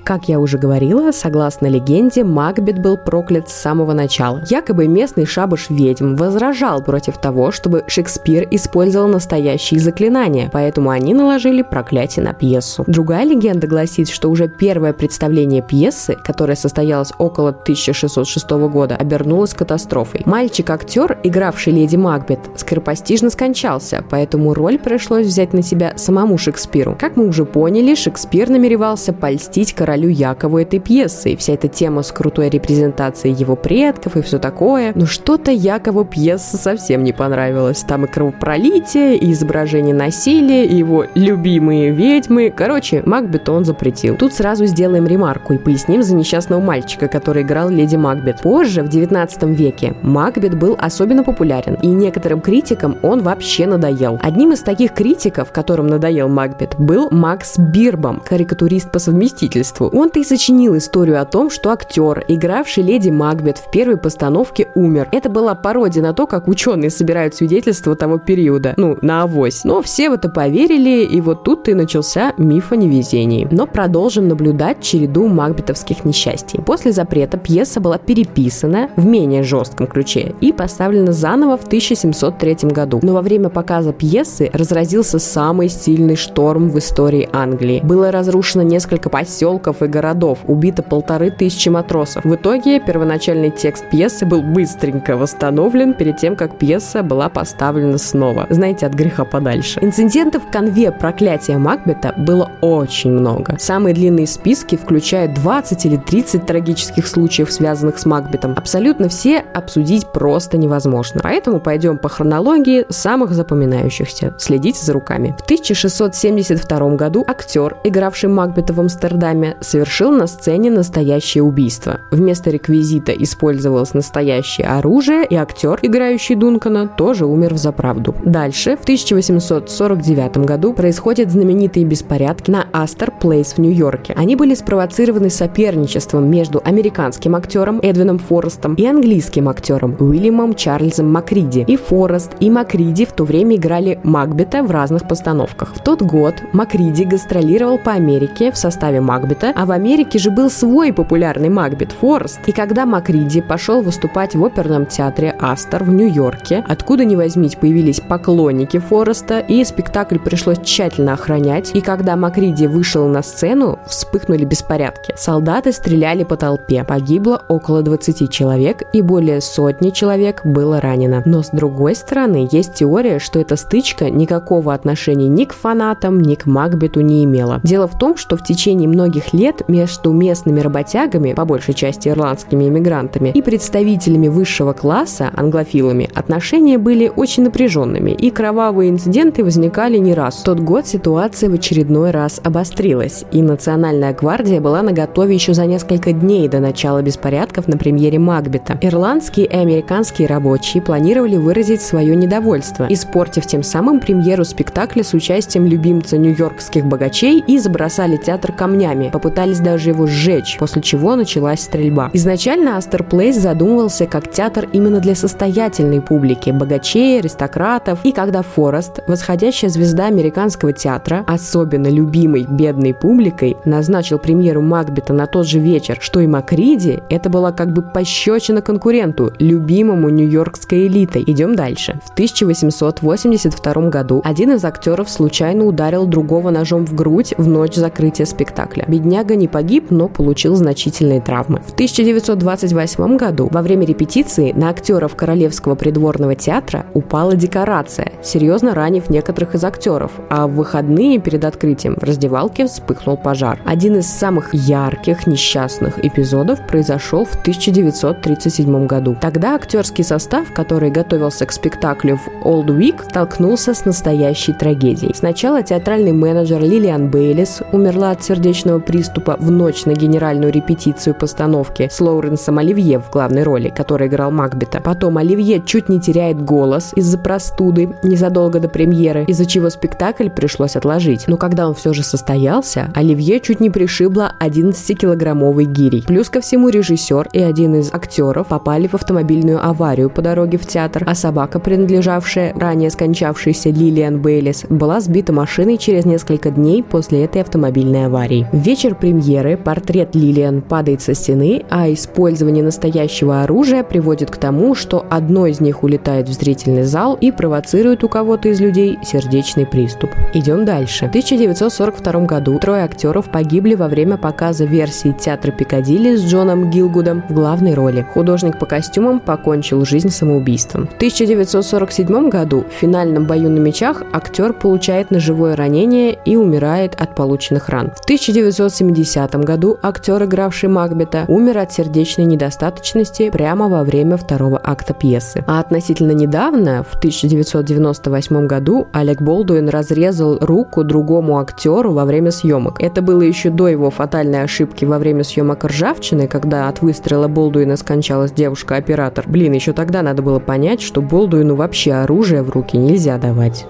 Как 0.04 0.28
я 0.28 0.40
уже 0.40 0.58
говорила, 0.58 1.12
согласно 1.12 1.66
легенде, 1.66 2.24
Макбет 2.24 2.80
был 2.80 2.96
проклят 2.96 3.48
с 3.48 3.52
самого 3.52 3.92
начала. 3.92 4.42
Якобы 4.48 4.88
местный 4.88 5.26
шабаш 5.26 5.70
ведьм 5.70 6.16
возражал 6.16 6.82
против 6.82 7.18
того, 7.18 7.52
чтобы 7.52 7.84
Шекспир 7.86 8.48
использовал 8.50 9.08
настоящие 9.08 9.78
заклинания, 9.78 10.50
поэтому 10.52 10.90
они 10.90 11.14
наложили 11.14 11.62
проклятие 11.62 12.24
на 12.24 12.32
пьесу. 12.32 12.82
Другая 12.86 13.24
легенда 13.24 13.66
гласит, 13.66 14.08
что 14.08 14.30
уже 14.30 14.48
первое 14.48 14.92
представление 14.92 15.62
пьесы, 15.62 16.16
которое 16.24 16.56
состоялось 16.56 17.12
около 17.18 17.50
1606 17.50 18.50
года, 18.50 18.96
обернулось 18.96 19.54
катастрофой. 19.54 20.22
Мальчик-актер, 20.24 21.18
игравший 21.22 21.72
леди 21.72 21.96
Макбет, 21.96 22.40
скоропостижно 22.56 23.30
скончался, 23.30 24.02
поэтому 24.10 24.54
роль 24.54 24.78
пришлось 24.78 25.26
взять 25.26 25.52
на 25.52 25.62
себя 25.62 25.92
самому 25.96 26.38
Шекспиру. 26.38 26.96
Как 26.98 27.16
мы 27.16 27.28
уже 27.28 27.44
поняли, 27.44 27.94
Шекспир 27.94 28.48
намеревался 28.48 29.12
польстить 29.12 29.72
королю 29.72 29.89
королю 29.90 30.08
Якову 30.08 30.58
этой 30.58 30.78
пьесы, 30.78 31.30
и 31.30 31.36
вся 31.36 31.54
эта 31.54 31.66
тема 31.66 32.02
с 32.02 32.12
крутой 32.12 32.48
репрезентацией 32.48 33.34
его 33.34 33.56
предков 33.56 34.16
и 34.16 34.22
все 34.22 34.38
такое. 34.38 34.92
Но 34.94 35.04
что-то 35.04 35.50
Якову 35.50 36.04
пьеса 36.04 36.56
совсем 36.56 37.02
не 37.02 37.12
понравилась. 37.12 37.82
Там 37.82 38.04
и 38.04 38.08
кровопролитие, 38.08 39.16
и 39.16 39.32
изображение 39.32 39.92
насилия, 39.92 40.64
и 40.64 40.76
его 40.76 41.06
любимые 41.16 41.90
ведьмы. 41.90 42.54
Короче, 42.56 43.02
Макбет 43.04 43.48
он 43.48 43.64
запретил. 43.64 44.14
Тут 44.14 44.32
сразу 44.32 44.64
сделаем 44.66 45.08
ремарку 45.08 45.54
и 45.54 45.58
поясним 45.58 46.04
за 46.04 46.14
несчастного 46.14 46.60
мальчика, 46.60 47.08
который 47.08 47.42
играл 47.42 47.68
леди 47.68 47.96
Макбет. 47.96 48.42
Позже, 48.42 48.84
в 48.84 48.88
19 48.88 49.42
веке, 49.58 49.96
Макбет 50.02 50.56
был 50.56 50.76
особенно 50.78 51.24
популярен, 51.24 51.74
и 51.82 51.88
некоторым 51.88 52.40
критикам 52.40 52.96
он 53.02 53.22
вообще 53.22 53.66
надоел. 53.66 54.20
Одним 54.22 54.52
из 54.52 54.60
таких 54.60 54.94
критиков, 54.94 55.50
которым 55.50 55.88
надоел 55.88 56.28
Макбет, 56.28 56.76
был 56.78 57.08
Макс 57.10 57.58
Бирбом, 57.58 58.22
карикатурист 58.24 58.92
по 58.92 59.00
совместительству. 59.00 59.79
Он-то 59.88 60.18
и 60.20 60.24
сочинил 60.24 60.76
историю 60.76 61.20
о 61.20 61.24
том, 61.24 61.50
что 61.50 61.70
актер, 61.70 62.24
игравший 62.28 62.82
леди 62.82 63.10
Макбет 63.10 63.58
в 63.58 63.70
первой 63.70 63.96
постановке, 63.96 64.68
умер. 64.74 65.08
Это 65.12 65.28
была 65.28 65.54
пародия 65.54 66.02
на 66.02 66.12
то, 66.12 66.26
как 66.26 66.48
ученые 66.48 66.90
собирают 66.90 67.34
свидетельства 67.34 67.96
того 67.96 68.18
периода. 68.18 68.74
Ну, 68.76 68.98
на 69.02 69.22
авось. 69.22 69.64
Но 69.64 69.82
все 69.82 70.10
в 70.10 70.14
это 70.14 70.28
поверили, 70.28 71.04
и 71.04 71.20
вот 71.20 71.44
тут 71.44 71.68
и 71.68 71.74
начался 71.74 72.34
миф 72.36 72.72
о 72.72 72.76
невезении. 72.76 73.46
Но 73.50 73.66
продолжим 73.66 74.28
наблюдать 74.28 74.82
череду 74.82 75.28
макбетовских 75.28 76.04
несчастий. 76.04 76.60
После 76.60 76.92
запрета 76.92 77.38
пьеса 77.38 77.80
была 77.80 77.98
переписана 77.98 78.90
в 78.96 79.04
менее 79.04 79.42
жестком 79.42 79.86
ключе 79.86 80.34
и 80.40 80.52
поставлена 80.52 81.12
заново 81.12 81.56
в 81.56 81.64
1703 81.64 82.70
году. 82.70 83.00
Но 83.02 83.14
во 83.14 83.22
время 83.22 83.48
показа 83.48 83.92
пьесы 83.92 84.50
разразился 84.52 85.18
самый 85.18 85.68
сильный 85.68 86.16
шторм 86.16 86.70
в 86.70 86.78
истории 86.78 87.28
Англии. 87.32 87.80
Было 87.82 88.10
разрушено 88.10 88.62
несколько 88.62 89.10
поселков, 89.10 89.69
и 89.82 89.86
городов, 89.86 90.38
убито 90.46 90.82
полторы 90.82 91.30
тысячи 91.30 91.68
матросов. 91.68 92.24
В 92.24 92.34
итоге 92.34 92.80
первоначальный 92.80 93.50
текст 93.50 93.88
пьесы 93.90 94.26
был 94.26 94.42
быстренько 94.42 95.16
восстановлен 95.16 95.94
перед 95.94 96.16
тем, 96.16 96.36
как 96.36 96.58
пьеса 96.58 97.02
была 97.02 97.28
поставлена 97.28 97.98
снова. 97.98 98.46
Знаете, 98.50 98.86
от 98.86 98.94
греха 98.94 99.24
подальше. 99.24 99.80
Инцидентов 99.82 100.44
в 100.44 100.50
конве 100.50 100.92
проклятия 100.92 101.58
Макбета 101.58 102.14
было 102.16 102.50
очень 102.60 103.12
много. 103.12 103.56
Самые 103.58 103.94
длинные 103.94 104.26
списки 104.26 104.76
включают 104.76 105.34
20 105.34 105.86
или 105.86 105.96
30 105.96 106.46
трагических 106.46 107.06
случаев, 107.06 107.52
связанных 107.52 107.98
с 107.98 108.06
Макбетом. 108.06 108.54
Абсолютно 108.56 109.08
все 109.08 109.38
обсудить 109.38 110.06
просто 110.12 110.58
невозможно. 110.58 111.20
Поэтому 111.22 111.60
пойдем 111.60 111.98
по 111.98 112.08
хронологии 112.08 112.86
самых 112.88 113.32
запоминающихся. 113.32 114.34
Следите 114.38 114.84
за 114.84 114.92
руками. 114.92 115.34
В 115.38 115.44
1672 115.44 116.96
году 116.96 117.24
актер, 117.26 117.76
игравший 117.84 118.28
Макбета 118.28 118.72
в 118.72 118.80
Амстердаме, 118.80 119.56
совершил 119.60 120.10
на 120.10 120.26
сцене 120.26 120.70
настоящее 120.70 121.42
убийство. 121.42 122.00
Вместо 122.10 122.50
реквизита 122.50 123.12
использовалось 123.12 123.94
настоящее 123.94 124.68
оружие, 124.68 125.24
и 125.24 125.34
актер, 125.34 125.78
играющий 125.82 126.34
Дункана, 126.34 126.88
тоже 126.88 127.26
умер 127.26 127.54
в 127.54 127.58
заправду. 127.58 128.14
Дальше, 128.24 128.76
в 128.76 128.82
1849 128.82 130.38
году, 130.38 130.72
происходят 130.72 131.30
знаменитые 131.30 131.84
беспорядки 131.84 132.50
на 132.50 132.66
Астер 132.72 133.10
Плейс 133.10 133.54
в 133.54 133.58
Нью-Йорке. 133.58 134.14
Они 134.16 134.36
были 134.36 134.54
спровоцированы 134.54 135.30
соперничеством 135.30 136.30
между 136.30 136.60
американским 136.64 137.36
актером 137.36 137.80
Эдвином 137.82 138.18
Форестом 138.18 138.74
и 138.74 138.86
английским 138.86 139.48
актером 139.48 139.96
Уильямом 139.98 140.54
Чарльзом 140.54 141.12
Макриди. 141.12 141.64
И 141.66 141.76
Форест, 141.76 142.32
и 142.40 142.50
Макриди 142.50 143.04
в 143.04 143.12
то 143.12 143.24
время 143.24 143.56
играли 143.56 144.00
Макбета 144.04 144.62
в 144.62 144.70
разных 144.70 145.06
постановках. 145.06 145.74
В 145.74 145.82
тот 145.82 146.02
год 146.02 146.34
Макриди 146.52 147.04
гастролировал 147.04 147.78
по 147.78 147.92
Америке 147.92 148.52
в 148.52 148.56
составе 148.56 149.00
Макбета, 149.00 149.49
а 149.54 149.66
в 149.66 149.70
Америке 149.70 150.18
же 150.18 150.30
был 150.30 150.50
свой 150.50 150.92
популярный 150.92 151.48
Макбет 151.48 151.92
Форест. 151.92 152.40
И 152.46 152.52
когда 152.52 152.86
Макриди 152.86 153.40
пошел 153.40 153.82
выступать 153.82 154.34
в 154.34 154.44
оперном 154.44 154.86
театре 154.86 155.34
Астер 155.38 155.84
в 155.84 155.90
Нью-Йорке, 155.90 156.64
откуда 156.68 157.04
ни 157.04 157.16
возьмись 157.16 157.54
появились 157.54 158.00
поклонники 158.00 158.78
Фореста, 158.78 159.38
и 159.38 159.64
спектакль 159.64 160.18
пришлось 160.18 160.58
тщательно 160.58 161.14
охранять. 161.14 161.70
И 161.74 161.80
когда 161.80 162.16
Макриди 162.16 162.66
вышел 162.66 163.06
на 163.08 163.22
сцену, 163.22 163.78
вспыхнули 163.86 164.44
беспорядки. 164.44 165.14
Солдаты 165.16 165.72
стреляли 165.72 166.24
по 166.24 166.36
толпе. 166.36 166.84
Погибло 166.84 167.42
около 167.48 167.82
20 167.82 168.30
человек, 168.30 168.82
и 168.92 169.02
более 169.02 169.40
сотни 169.40 169.90
человек 169.90 170.44
было 170.44 170.80
ранено. 170.80 171.22
Но 171.24 171.42
с 171.42 171.50
другой 171.50 171.94
стороны, 171.94 172.48
есть 172.50 172.74
теория, 172.74 173.18
что 173.18 173.38
эта 173.38 173.56
стычка 173.56 174.10
никакого 174.10 174.74
отношения 174.74 175.28
ни 175.28 175.44
к 175.44 175.54
фанатам, 175.54 176.20
ни 176.20 176.34
к 176.34 176.46
Макбету 176.46 177.00
не 177.00 177.24
имела. 177.24 177.60
Дело 177.62 177.86
в 177.86 177.98
том, 177.98 178.16
что 178.16 178.36
в 178.36 178.44
течение 178.44 178.88
многих 178.88 179.32
лет 179.32 179.39
лет 179.40 179.68
между 179.68 180.12
местными 180.12 180.60
работягами, 180.60 181.32
по 181.32 181.44
большей 181.44 181.74
части 181.74 182.08
ирландскими 182.08 182.68
иммигрантами, 182.68 183.30
и 183.30 183.42
представителями 183.42 184.28
высшего 184.28 184.72
класса, 184.72 185.30
англофилами, 185.34 186.10
отношения 186.14 186.78
были 186.78 187.10
очень 187.14 187.44
напряженными, 187.44 188.10
и 188.10 188.30
кровавые 188.30 188.90
инциденты 188.90 189.42
возникали 189.42 189.96
не 189.96 190.14
раз. 190.14 190.40
В 190.40 190.44
тот 190.44 190.60
год 190.60 190.86
ситуация 190.86 191.48
в 191.48 191.54
очередной 191.54 192.10
раз 192.10 192.40
обострилась, 192.44 193.24
и 193.32 193.42
Национальная 193.42 194.12
гвардия 194.12 194.60
была 194.60 194.82
на 194.82 194.92
готове 194.92 195.34
еще 195.34 195.54
за 195.54 195.66
несколько 195.66 196.12
дней 196.12 196.48
до 196.48 196.60
начала 196.60 197.02
беспорядков 197.02 197.66
на 197.66 197.78
премьере 197.78 198.18
Макбета. 198.18 198.78
Ирландские 198.82 199.46
и 199.46 199.54
американские 199.54 200.28
рабочие 200.28 200.82
планировали 200.82 201.36
выразить 201.36 201.80
свое 201.80 202.14
недовольство, 202.14 202.86
испортив 202.88 203.46
тем 203.46 203.62
самым 203.62 204.00
премьеру 204.00 204.44
спектакля 204.44 205.02
с 205.02 205.14
участием 205.14 205.66
любимца 205.66 206.18
нью-йоркских 206.18 206.84
богачей 206.84 207.42
и 207.46 207.58
забросали 207.58 208.16
театр 208.16 208.52
камнями, 208.52 209.10
пытались 209.30 209.60
даже 209.60 209.90
его 209.90 210.08
сжечь, 210.08 210.56
после 210.58 210.82
чего 210.82 211.14
началась 211.14 211.60
стрельба. 211.60 212.10
Изначально 212.12 212.76
Астер 212.76 213.04
Плейс 213.04 213.36
задумывался 213.36 214.06
как 214.06 214.28
театр 214.28 214.68
именно 214.72 214.98
для 214.98 215.14
состоятельной 215.14 216.00
публики, 216.00 216.50
богачей, 216.50 217.20
аристократов. 217.20 218.00
И 218.02 218.10
когда 218.10 218.42
Форест, 218.42 218.98
восходящая 219.06 219.70
звезда 219.70 220.06
американского 220.06 220.72
театра, 220.72 221.24
особенно 221.28 221.86
любимой 221.86 222.44
бедной 222.50 222.92
публикой, 222.92 223.56
назначил 223.64 224.18
премьеру 224.18 224.62
Макбета 224.62 225.12
на 225.12 225.28
тот 225.28 225.46
же 225.46 225.60
вечер, 225.60 225.98
что 226.00 226.18
и 226.18 226.26
Макриди, 226.26 227.00
это 227.08 227.30
была 227.30 227.52
как 227.52 227.72
бы 227.72 227.82
пощечина 227.82 228.62
конкуренту, 228.62 229.32
любимому 229.38 230.08
нью-йоркской 230.08 230.88
элитой. 230.88 231.22
Идем 231.24 231.54
дальше. 231.54 232.00
В 232.04 232.10
1882 232.14 233.90
году 233.90 234.22
один 234.24 234.50
из 234.54 234.64
актеров 234.64 235.08
случайно 235.08 235.66
ударил 235.66 236.06
другого 236.06 236.50
ножом 236.50 236.84
в 236.84 236.96
грудь 236.96 237.32
в 237.38 237.46
ночь 237.46 237.76
закрытия 237.76 238.26
спектакля. 238.26 238.86
Бедняк 238.88 239.19
бедняга 239.20 239.36
не 239.36 239.48
погиб, 239.48 239.86
но 239.90 240.08
получил 240.08 240.54
значительные 240.54 241.20
травмы. 241.20 241.60
В 241.66 241.72
1928 241.72 243.16
году 243.16 243.48
во 243.50 243.62
время 243.62 243.86
репетиции 243.86 244.52
на 244.52 244.70
актеров 244.70 245.14
Королевского 245.14 245.74
придворного 245.74 246.34
театра 246.34 246.86
упала 246.94 247.34
декорация, 247.34 248.12
серьезно 248.22 248.74
ранив 248.74 249.10
некоторых 249.10 249.54
из 249.54 249.64
актеров, 249.64 250.12
а 250.28 250.46
в 250.46 250.54
выходные 250.54 251.18
перед 251.18 251.44
открытием 251.44 251.96
в 251.96 252.02
раздевалке 252.02 252.66
вспыхнул 252.66 253.16
пожар. 253.16 253.60
Один 253.64 253.96
из 253.96 254.06
самых 254.06 254.54
ярких 254.54 255.26
несчастных 255.26 256.04
эпизодов 256.04 256.66
произошел 256.66 257.24
в 257.24 257.34
1937 257.40 258.86
году. 258.86 259.16
Тогда 259.20 259.54
актерский 259.54 260.04
состав, 260.04 260.52
который 260.54 260.90
готовился 260.90 261.46
к 261.46 261.52
спектаклю 261.52 262.16
в 262.16 262.46
Old 262.46 262.66
Week, 262.66 262.96
столкнулся 263.08 263.74
с 263.74 263.84
настоящей 263.84 264.52
трагедией. 264.52 265.14
Сначала 265.14 265.62
театральный 265.62 266.12
менеджер 266.12 266.62
Лилиан 266.62 267.10
Бейлис 267.10 267.62
умерла 267.72 268.10
от 268.10 268.22
сердечного 268.22 268.78
приступа 268.78 269.09
в 269.16 269.50
ночь 269.50 269.84
на 269.84 269.92
генеральную 269.92 270.52
репетицию 270.52 271.14
постановки 271.14 271.88
с 271.90 272.00
Лоуренсом 272.00 272.58
Оливье 272.58 272.98
в 272.98 273.10
главной 273.10 273.42
роли, 273.42 273.72
который 273.74 274.08
играл 274.08 274.30
Макбета. 274.30 274.80
Потом 274.80 275.18
Оливье 275.18 275.62
чуть 275.64 275.88
не 275.88 276.00
теряет 276.00 276.42
голос 276.42 276.92
из-за 276.94 277.18
простуды 277.18 277.96
незадолго 278.02 278.60
до 278.60 278.68
премьеры, 278.68 279.24
из-за 279.24 279.46
чего 279.46 279.70
спектакль 279.70 280.28
пришлось 280.28 280.76
отложить. 280.76 281.24
Но 281.26 281.36
когда 281.36 281.68
он 281.68 281.74
все 281.74 281.92
же 281.92 282.02
состоялся, 282.02 282.90
Оливье 282.94 283.40
чуть 283.40 283.60
не 283.60 283.70
пришибло 283.70 284.32
11-килограммовый 284.40 285.64
гирей. 285.64 286.04
Плюс 286.06 286.28
ко 286.28 286.40
всему 286.40 286.68
режиссер 286.68 287.28
и 287.32 287.40
один 287.40 287.76
из 287.76 287.92
актеров 287.92 288.48
попали 288.48 288.86
в 288.86 288.94
автомобильную 288.94 289.64
аварию 289.64 290.10
по 290.10 290.22
дороге 290.22 290.58
в 290.58 290.66
театр, 290.66 291.04
а 291.06 291.14
собака, 291.14 291.58
принадлежавшая 291.58 292.54
ранее 292.54 292.90
скончавшейся 292.90 293.70
Лилиан 293.70 294.20
Бейлис, 294.20 294.64
была 294.68 295.00
сбита 295.00 295.32
машиной 295.32 295.78
через 295.78 296.04
несколько 296.04 296.50
дней 296.50 296.82
после 296.82 297.24
этой 297.24 297.42
автомобильной 297.42 298.06
аварии. 298.06 298.48
В 298.52 298.62
вечер 298.90 298.94
премьеры 298.94 299.56
портрет 299.56 300.14
Лилиан 300.14 300.62
падает 300.62 301.02
со 301.02 301.14
стены, 301.14 301.64
а 301.70 301.92
использование 301.92 302.62
настоящего 302.62 303.42
оружия 303.42 303.82
приводит 303.82 304.30
к 304.30 304.36
тому, 304.36 304.74
что 304.74 305.04
одно 305.10 305.46
из 305.46 305.60
них 305.60 305.82
улетает 305.82 306.28
в 306.28 306.32
зрительный 306.32 306.84
зал 306.84 307.16
и 307.20 307.30
провоцирует 307.30 308.04
у 308.04 308.08
кого-то 308.08 308.48
из 308.48 308.60
людей 308.60 308.98
сердечный 309.02 309.66
приступ. 309.66 310.10
Идем 310.34 310.64
дальше. 310.64 311.06
В 311.06 311.08
1942 311.08 312.26
году 312.26 312.58
трое 312.58 312.84
актеров 312.84 313.30
погибли 313.30 313.74
во 313.74 313.88
время 313.88 314.16
показа 314.16 314.64
версии 314.64 315.14
театра 315.18 315.52
Пикадилли 315.52 316.16
с 316.16 316.24
Джоном 316.24 316.70
Гилгудом 316.70 317.22
в 317.28 317.34
главной 317.34 317.74
роли. 317.74 318.06
Художник 318.14 318.58
по 318.58 318.66
костюмам 318.66 319.20
покончил 319.20 319.84
жизнь 319.84 320.10
самоубийством. 320.10 320.86
В 320.86 320.96
1947 320.96 322.28
году 322.28 322.64
в 322.68 322.72
финальном 322.72 323.26
бою 323.26 323.50
на 323.50 323.58
мечах 323.58 324.02
актер 324.12 324.52
получает 324.52 325.10
ножевое 325.10 325.54
ранение 325.54 326.18
и 326.24 326.36
умирает 326.36 326.94
от 327.00 327.14
полученных 327.14 327.68
ран. 327.68 327.92
В 327.96 328.04
1970 328.04 328.79
году 328.80 329.78
актер, 329.82 330.24
игравший 330.24 330.68
Макбета, 330.68 331.24
умер 331.28 331.58
от 331.58 331.72
сердечной 331.72 332.24
недостаточности 332.24 333.30
прямо 333.30 333.68
во 333.68 333.84
время 333.84 334.16
второго 334.16 334.60
акта 334.62 334.94
пьесы. 334.94 335.44
А 335.46 335.60
относительно 335.60 336.12
недавно, 336.12 336.84
в 336.88 336.96
1998 336.96 338.46
году, 338.46 338.88
Олег 338.92 339.20
Болдуин 339.22 339.68
разрезал 339.68 340.38
руку 340.40 340.84
другому 340.84 341.38
актеру 341.38 341.92
во 341.92 342.04
время 342.04 342.30
съемок. 342.30 342.82
Это 342.82 343.02
было 343.02 343.22
еще 343.22 343.50
до 343.50 343.68
его 343.68 343.90
фатальной 343.90 344.42
ошибки 344.42 344.84
во 344.84 344.98
время 344.98 345.24
съемок 345.24 345.64
«Ржавчины», 345.64 346.26
когда 346.26 346.68
от 346.68 346.82
выстрела 346.82 347.28
Болдуина 347.28 347.76
скончалась 347.76 348.32
девушка-оператор. 348.32 349.24
Блин, 349.28 349.52
еще 349.52 349.72
тогда 349.72 350.02
надо 350.02 350.22
было 350.22 350.38
понять, 350.38 350.80
что 350.80 351.02
Болдуину 351.02 351.54
вообще 351.54 351.92
оружие 351.92 352.42
в 352.42 352.50
руки 352.50 352.76
нельзя 352.76 353.18
давать. 353.18 353.66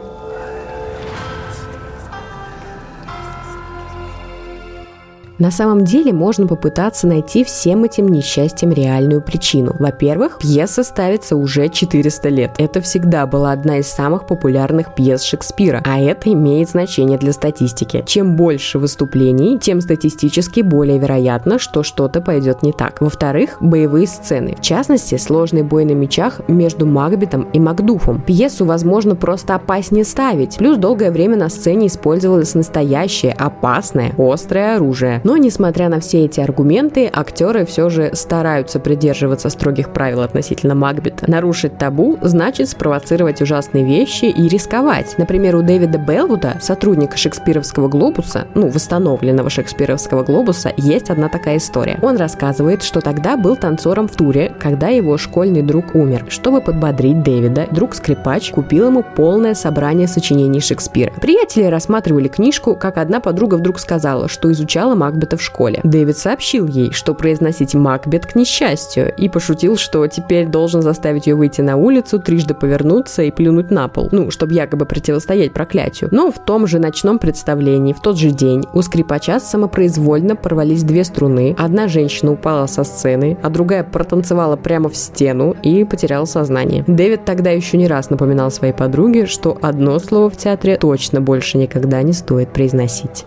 На 5.40 5.50
самом 5.50 5.86
деле 5.86 6.12
можно 6.12 6.46
попытаться 6.46 7.06
найти 7.06 7.44
всем 7.44 7.84
этим 7.84 8.08
несчастьям 8.08 8.72
реальную 8.72 9.22
причину. 9.22 9.74
Во-первых, 9.78 10.36
пьеса 10.38 10.84
ставится 10.84 11.34
уже 11.34 11.70
400 11.70 12.28
лет. 12.28 12.50
Это 12.58 12.82
всегда 12.82 13.26
была 13.26 13.52
одна 13.52 13.78
из 13.78 13.86
самых 13.86 14.26
популярных 14.26 14.94
пьес 14.94 15.22
Шекспира, 15.22 15.82
а 15.86 15.98
это 15.98 16.30
имеет 16.30 16.68
значение 16.68 17.16
для 17.16 17.32
статистики. 17.32 18.04
Чем 18.06 18.36
больше 18.36 18.78
выступлений, 18.78 19.58
тем 19.58 19.80
статистически 19.80 20.60
более 20.60 20.98
вероятно, 20.98 21.58
что 21.58 21.82
что-то 21.84 22.20
пойдет 22.20 22.62
не 22.62 22.72
так. 22.72 23.00
Во-вторых, 23.00 23.56
боевые 23.60 24.06
сцены. 24.08 24.56
В 24.58 24.60
частности, 24.60 25.16
сложный 25.16 25.62
бой 25.62 25.86
на 25.86 25.92
мечах 25.92 26.42
между 26.48 26.84
Макбетом 26.84 27.44
и 27.54 27.58
Макдуфом. 27.58 28.20
Пьесу, 28.20 28.66
возможно, 28.66 29.16
просто 29.16 29.54
опаснее 29.54 30.04
ставить. 30.04 30.58
Плюс 30.58 30.76
долгое 30.76 31.10
время 31.10 31.38
на 31.38 31.48
сцене 31.48 31.86
использовалось 31.86 32.54
настоящее, 32.54 33.32
опасное, 33.32 34.12
острое 34.18 34.76
оружие. 34.76 35.22
Но, 35.30 35.36
несмотря 35.36 35.88
на 35.88 36.00
все 36.00 36.24
эти 36.24 36.40
аргументы, 36.40 37.08
актеры 37.12 37.64
все 37.64 37.88
же 37.88 38.10
стараются 38.14 38.80
придерживаться 38.80 39.48
строгих 39.48 39.92
правил 39.92 40.22
относительно 40.22 40.74
Макбета. 40.74 41.30
Нарушить 41.30 41.78
табу 41.78 42.18
значит 42.20 42.68
спровоцировать 42.68 43.40
ужасные 43.40 43.84
вещи 43.84 44.24
и 44.24 44.48
рисковать. 44.48 45.14
Например, 45.18 45.54
у 45.54 45.62
Дэвида 45.62 45.98
Белвуда, 45.98 46.56
сотрудника 46.60 47.16
шекспировского 47.16 47.86
глобуса, 47.86 48.48
ну, 48.56 48.70
восстановленного 48.70 49.50
шекспировского 49.50 50.24
глобуса, 50.24 50.72
есть 50.76 51.10
одна 51.10 51.28
такая 51.28 51.58
история. 51.58 52.00
Он 52.02 52.16
рассказывает, 52.16 52.82
что 52.82 53.00
тогда 53.00 53.36
был 53.36 53.54
танцором 53.54 54.08
в 54.08 54.16
туре, 54.16 54.52
когда 54.58 54.88
его 54.88 55.16
школьный 55.16 55.62
друг 55.62 55.94
умер. 55.94 56.26
Чтобы 56.28 56.60
подбодрить 56.60 57.22
Дэвида, 57.22 57.68
друг-скрипач 57.70 58.50
купил 58.50 58.88
ему 58.88 59.04
полное 59.14 59.54
собрание 59.54 60.08
сочинений 60.08 60.58
Шекспира. 60.58 61.12
Приятели 61.12 61.66
рассматривали 61.66 62.26
книжку, 62.26 62.74
как 62.74 62.98
одна 62.98 63.20
подруга 63.20 63.54
вдруг 63.54 63.78
сказала, 63.78 64.28
что 64.28 64.50
изучала 64.50 64.96
Макбета 64.96 65.19
Макбета 65.20 65.36
в 65.36 65.42
школе. 65.42 65.80
Дэвид 65.84 66.16
сообщил 66.16 66.66
ей, 66.66 66.92
что 66.92 67.14
произносить 67.14 67.74
Макбет 67.74 68.26
к 68.26 68.34
несчастью, 68.36 69.14
и 69.14 69.28
пошутил, 69.28 69.76
что 69.76 70.06
теперь 70.06 70.46
должен 70.46 70.80
заставить 70.82 71.26
ее 71.26 71.34
выйти 71.34 71.60
на 71.60 71.76
улицу, 71.76 72.18
трижды 72.18 72.54
повернуться 72.54 73.22
и 73.22 73.30
плюнуть 73.30 73.70
на 73.70 73.88
пол, 73.88 74.08
ну, 74.12 74.30
чтобы 74.30 74.54
якобы 74.54 74.86
противостоять 74.86 75.52
проклятию. 75.52 76.08
Но 76.12 76.32
в 76.32 76.38
том 76.38 76.66
же 76.66 76.78
ночном 76.78 77.18
представлении, 77.18 77.92
в 77.92 78.00
тот 78.00 78.16
же 78.16 78.30
день, 78.30 78.64
у 78.72 78.82
скрипача 78.82 79.40
самопроизвольно 79.40 80.36
порвались 80.36 80.84
две 80.84 81.04
струны, 81.04 81.54
одна 81.58 81.88
женщина 81.88 82.32
упала 82.32 82.66
со 82.66 82.84
сцены, 82.84 83.36
а 83.42 83.50
другая 83.50 83.84
протанцевала 83.84 84.56
прямо 84.56 84.88
в 84.88 84.96
стену 84.96 85.54
и 85.62 85.84
потеряла 85.84 86.24
сознание. 86.24 86.84
Дэвид 86.86 87.24
тогда 87.24 87.50
еще 87.50 87.76
не 87.76 87.88
раз 87.88 88.10
напоминал 88.10 88.50
своей 88.50 88.72
подруге, 88.72 89.26
что 89.26 89.58
одно 89.60 89.98
слово 89.98 90.30
в 90.30 90.36
театре 90.36 90.76
точно 90.76 91.20
больше 91.20 91.58
никогда 91.58 92.02
не 92.02 92.12
стоит 92.12 92.52
произносить. 92.52 93.26